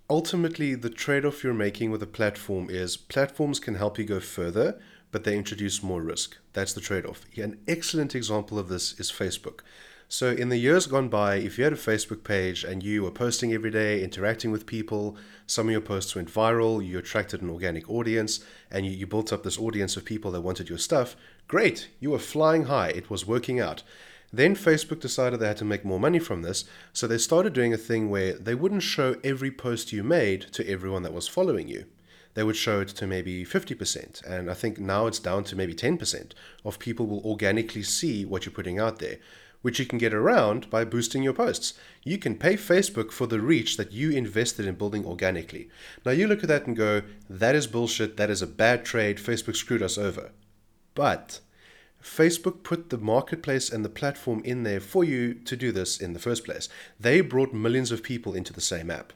[0.09, 4.19] ultimately, the trade off you're making with a platform is platforms can help you go
[4.19, 4.79] further,
[5.11, 6.37] but they introduce more risk.
[6.53, 7.25] That's the trade off.
[7.37, 9.61] An excellent example of this is Facebook.
[10.07, 13.11] So, in the years gone by, if you had a Facebook page and you were
[13.11, 17.49] posting every day, interacting with people, some of your posts went viral, you attracted an
[17.49, 21.15] organic audience, and you, you built up this audience of people that wanted your stuff,
[21.47, 23.81] great, you were flying high, it was working out.
[24.35, 27.73] Then Facebook decided they had to make more money from this, so they started doing
[27.73, 31.69] a thing where they wouldn't show every post you made to everyone that was following
[31.69, 31.85] you.
[32.33, 35.73] They would show it to maybe 50%, and I think now it's down to maybe
[35.73, 36.33] 10%
[36.65, 39.19] of people will organically see what you're putting out there.
[39.65, 41.73] which you can get around by boosting your posts.
[42.03, 45.69] You can pay Facebook for the reach that you invested in building organically.
[46.05, 49.17] Now you look at that and go, that is bullshit, that is a bad trade,
[49.17, 50.29] Facebook screwed us over.
[50.93, 51.39] But
[52.05, 56.13] Facebook put the marketplace and the platform in there for you to do this in
[56.13, 56.69] the first place.
[56.99, 59.11] They brought millions of people into the same app.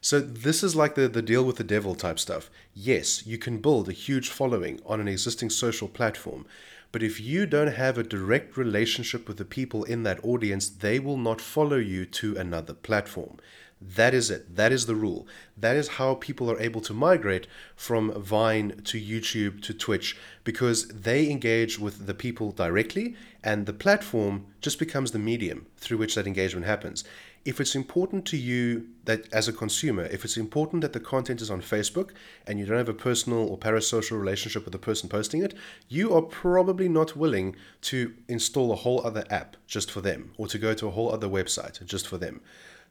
[0.00, 2.50] So this is like the, the deal with the devil type stuff.
[2.74, 6.44] Yes, you can build a huge following on an existing social platform,
[6.90, 10.98] but if you don't have a direct relationship with the people in that audience, they
[10.98, 13.38] will not follow you to another platform.
[13.86, 14.56] That is it.
[14.56, 15.26] That is the rule.
[15.58, 20.88] That is how people are able to migrate from Vine to YouTube to Twitch because
[20.88, 26.14] they engage with the people directly and the platform just becomes the medium through which
[26.14, 27.04] that engagement happens.
[27.44, 31.42] If it's important to you that as a consumer, if it's important that the content
[31.42, 32.12] is on Facebook
[32.46, 35.52] and you don't have a personal or parasocial relationship with the person posting it,
[35.90, 40.46] you are probably not willing to install a whole other app just for them or
[40.46, 42.40] to go to a whole other website just for them.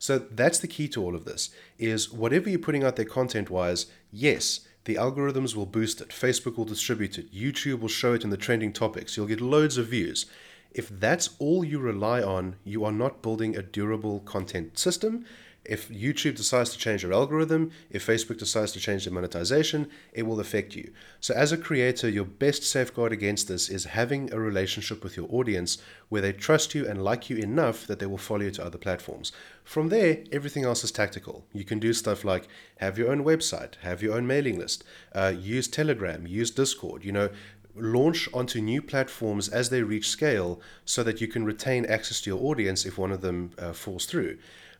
[0.03, 1.49] So that's the key to all of this
[1.79, 6.09] is whatever you're putting out there content wise, yes, the algorithms will boost it.
[6.09, 7.33] Facebook will distribute it.
[7.33, 9.15] YouTube will show it in the trending topics.
[9.15, 10.25] You'll get loads of views.
[10.73, 15.23] If that's all you rely on, you are not building a durable content system.
[15.65, 20.23] If YouTube decides to change their algorithm, if Facebook decides to change their monetization, it
[20.23, 20.91] will affect you.
[21.21, 25.27] So, as a creator, your best safeguard against this is having a relationship with your
[25.31, 25.77] audience
[26.09, 28.77] where they trust you and like you enough that they will follow you to other
[28.77, 29.31] platforms.
[29.63, 31.45] From there, everything else is tactical.
[31.53, 34.83] You can do stuff like have your own website, have your own mailing list,
[35.15, 37.29] uh, use Telegram, use Discord, you know,
[37.73, 42.29] launch onto new platforms as they reach scale so that you can retain access to
[42.29, 44.37] your audience if one of them uh, falls through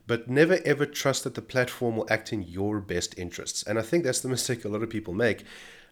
[0.08, 3.64] but never ever trust that the platform will act in your best interests.
[3.64, 5.45] And I think that's the mistake a lot of people make.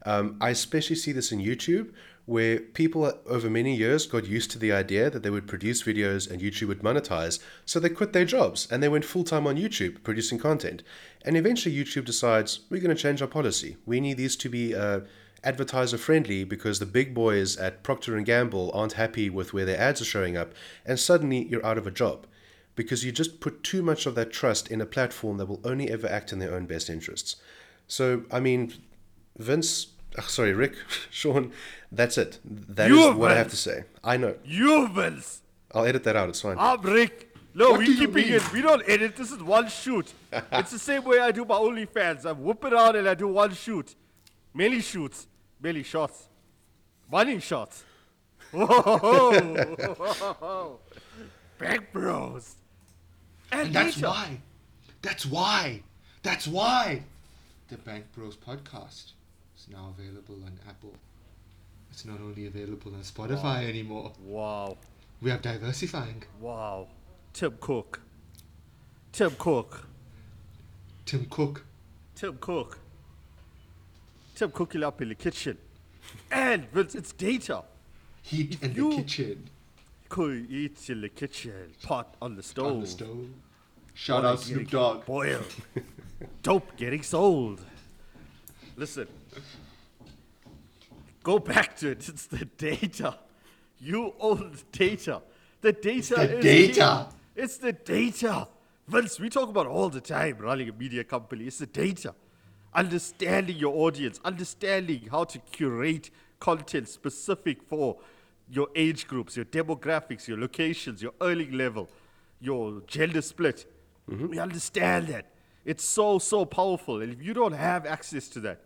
[0.05, 1.93] Um, I especially see this in YouTube,
[2.25, 6.29] where people over many years got used to the idea that they would produce videos
[6.29, 9.57] and YouTube would monetize, so they quit their jobs and they went full time on
[9.57, 10.83] YouTube producing content.
[11.23, 13.77] And eventually, YouTube decides we're going to change our policy.
[13.85, 15.01] We need these to be uh,
[15.43, 19.79] advertiser friendly because the big boys at Procter and Gamble aren't happy with where their
[19.79, 20.53] ads are showing up,
[20.85, 22.25] and suddenly you're out of a job
[22.81, 25.89] because you just put too much of that trust in a platform that will only
[25.89, 27.35] ever act in their own best interests.
[27.87, 28.73] So, I mean,
[29.37, 29.87] Vince,
[30.27, 30.75] sorry, Rick,
[31.11, 31.51] Sean,
[31.91, 32.39] that's it.
[32.43, 33.83] That is You, what I have to say.
[34.03, 34.35] I know.
[34.43, 35.41] You, Vince.
[35.73, 36.29] I'll edit that out.
[36.29, 36.57] It's fine.
[36.59, 37.35] I'm Rick.
[37.53, 38.51] No, we're keeping it.
[38.53, 39.15] We don't edit.
[39.17, 40.11] This is one shoot.
[40.51, 42.25] it's the same way I do my OnlyFans.
[42.25, 43.93] I whoop it out and I do one shoot.
[44.53, 45.27] Many shoots.
[45.61, 46.29] Many shots.
[47.11, 47.83] Money shots.
[48.51, 49.59] Whoa.
[51.59, 52.55] Bank bros.
[53.51, 54.37] And, And that's why.
[55.01, 55.81] That's why.
[56.23, 57.03] That's why.
[57.69, 59.11] The Bank Bros podcast
[59.57, 60.93] is now available on Apple.
[61.91, 64.13] It's not only available on Spotify anymore.
[64.23, 64.77] Wow.
[65.21, 66.23] We are diversifying.
[66.39, 66.87] Wow.
[67.33, 67.99] Tim Cook.
[69.11, 69.87] Tim Cook.
[71.05, 71.65] Tim Cook.
[72.15, 72.79] Tim Cook.
[74.35, 75.57] Tim cooking up in the kitchen.
[76.31, 77.63] And Vince, it's data.
[78.23, 79.49] Heat in you- the kitchen.
[80.11, 82.73] Could eats in the kitchen, pot on the stove.
[82.73, 83.29] On the stove.
[83.93, 85.05] Shout out Snoop Dogg.
[85.05, 85.45] Boiled.
[86.43, 87.61] Dope getting sold.
[88.75, 89.07] Listen.
[91.23, 92.09] Go back to it.
[92.09, 93.19] It's the data.
[93.79, 95.21] You own the data.
[95.61, 97.07] The data the is data.
[97.07, 97.19] king.
[97.43, 98.49] It's the data.
[98.89, 101.45] Vince, we talk about all the time running a media company.
[101.45, 102.13] It's the data.
[102.73, 106.09] Understanding your audience, understanding how to curate
[106.41, 107.95] content specific for
[108.51, 111.89] your age groups, your demographics, your locations, your earning level,
[112.39, 113.65] your gender split.
[114.07, 115.27] We understand that.
[115.63, 117.01] It's so, so powerful.
[117.01, 118.59] And if you don't have access to that,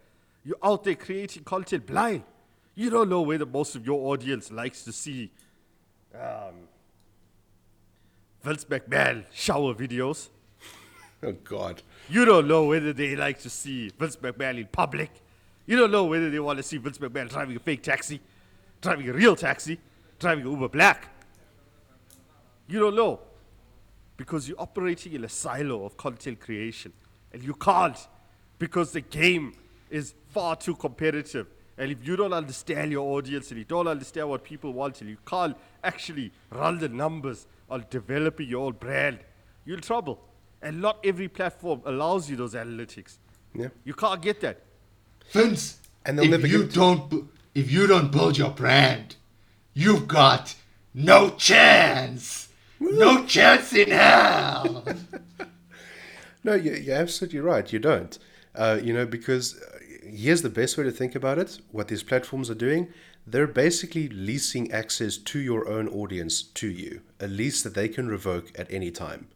[0.44, 2.24] you're out there creating content blind.
[2.74, 5.32] You don't know whether most of your audience likes to see
[6.14, 6.68] um,
[8.44, 10.30] Vince McMahon shower videos.
[11.24, 11.82] Oh, God.
[12.08, 15.10] You don't know whether they like to see Vince McMahon in public.
[15.66, 18.20] You don't know whether they want to see Vince McMahon driving a fake taxi,
[18.86, 19.80] driving a real taxi,
[20.20, 21.10] driving Uber Black.
[22.68, 23.20] You don't know
[24.16, 26.94] because you're operating in a silo of content creation
[27.34, 27.98] and you can't
[28.60, 29.54] because the game
[29.90, 31.48] is far too competitive.
[31.80, 35.10] And if you don't understand your audience and you don't understand what people want and
[35.10, 39.18] you can't actually run the numbers on developing your own brand,
[39.66, 40.20] you're in trouble.
[40.62, 43.18] And not every platform allows you those analytics.
[43.56, 43.70] Yeah.
[43.84, 44.62] You can't get that.
[45.32, 48.38] Vince, And they'll if never you give it to- don't, bu- if you don't build
[48.38, 49.16] your brand,
[49.74, 50.56] you've got
[50.94, 52.50] no chance.
[52.80, 54.86] No chance in hell.
[56.44, 57.74] No, you- you're absolutely right.
[57.74, 58.20] You don't.
[58.54, 62.04] Uh, you know, because uh, here's the best way to think about it what these
[62.04, 62.88] platforms are doing
[63.28, 68.08] they're basically leasing access to your own audience to you, a lease that they can
[68.08, 69.28] revoke at any time.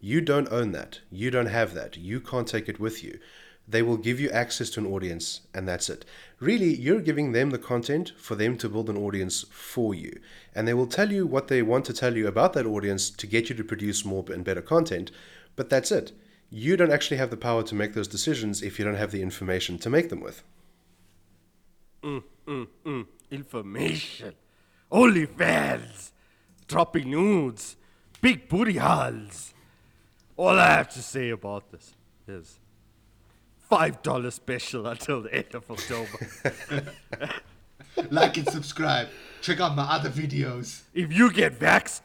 [0.00, 1.00] You don't own that.
[1.10, 1.96] You don't have that.
[1.96, 3.18] You can't take it with you.
[3.70, 6.06] They will give you access to an audience, and that's it.
[6.40, 10.18] Really, you're giving them the content for them to build an audience for you.
[10.54, 13.26] And they will tell you what they want to tell you about that audience to
[13.26, 15.10] get you to produce more and better content,
[15.54, 16.12] but that's it.
[16.50, 19.20] You don't actually have the power to make those decisions if you don't have the
[19.20, 20.42] information to make them with.
[22.02, 23.06] Mm, mm, mm.
[23.30, 24.32] Information.
[24.90, 26.12] OnlyFans.
[26.66, 27.76] Dropping nudes.
[28.22, 29.52] Big booty holes.
[30.38, 31.94] All I have to say about this
[32.26, 32.58] is
[33.70, 36.92] $5 special until the end of October.
[38.10, 39.08] Like and subscribe.
[39.42, 40.82] Check out my other videos.
[40.94, 42.02] if you get vaxxed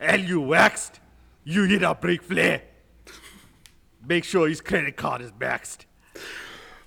[0.00, 1.00] and you waxed,
[1.44, 2.62] you hit up Ric Flair.
[4.06, 5.84] Make sure his credit card is maxed.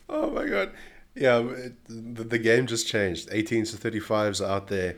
[0.10, 0.72] Oh my god.
[1.16, 3.30] Yeah, it, the, the game just changed.
[3.30, 4.97] 18s to 35s are out there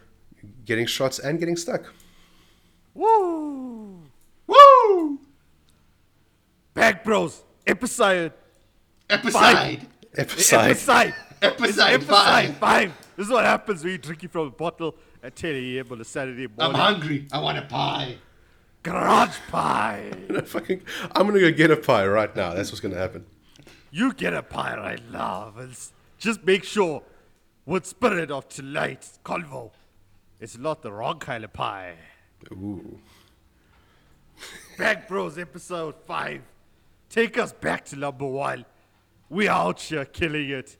[0.65, 1.93] getting shots and getting stuck.
[2.95, 4.01] Woo!
[4.47, 5.19] Woo!
[6.73, 8.33] Back Bros, episode.
[9.09, 9.87] Episode.
[10.17, 10.57] Episode.
[10.57, 11.13] Episode.
[11.41, 12.57] Episode Episode five.
[12.57, 12.93] five.
[13.15, 15.87] This is what happens when you're drinking from a bottle at 10 a.m.
[15.91, 16.57] on a Saturday morning.
[16.59, 17.27] I'm hungry.
[17.31, 18.17] I want a pie.
[18.83, 20.11] Garage pie.
[20.45, 20.81] Fucking,
[21.15, 22.53] I'm gonna go get a pie right now.
[22.53, 23.25] That's what's gonna happen.
[23.91, 25.53] You get a pie right now.
[26.17, 27.01] Just make sure,
[27.65, 29.71] with spirit of tonight's convo,
[30.41, 31.95] it's not the wrong kind of pie.
[32.51, 32.99] Ooh.
[34.77, 36.41] Back Bros episode 5.
[37.09, 38.65] Take us back to number one.
[39.29, 40.77] We out here killing it.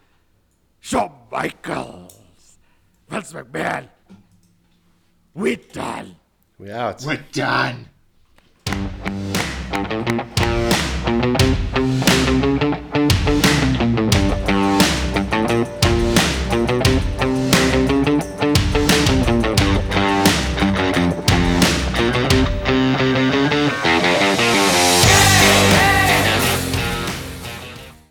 [0.80, 2.58] Shawn Michaels,
[3.10, 3.90] Vince McMahon,
[5.34, 6.16] we done.
[6.58, 7.04] We out.
[7.06, 7.90] We're done.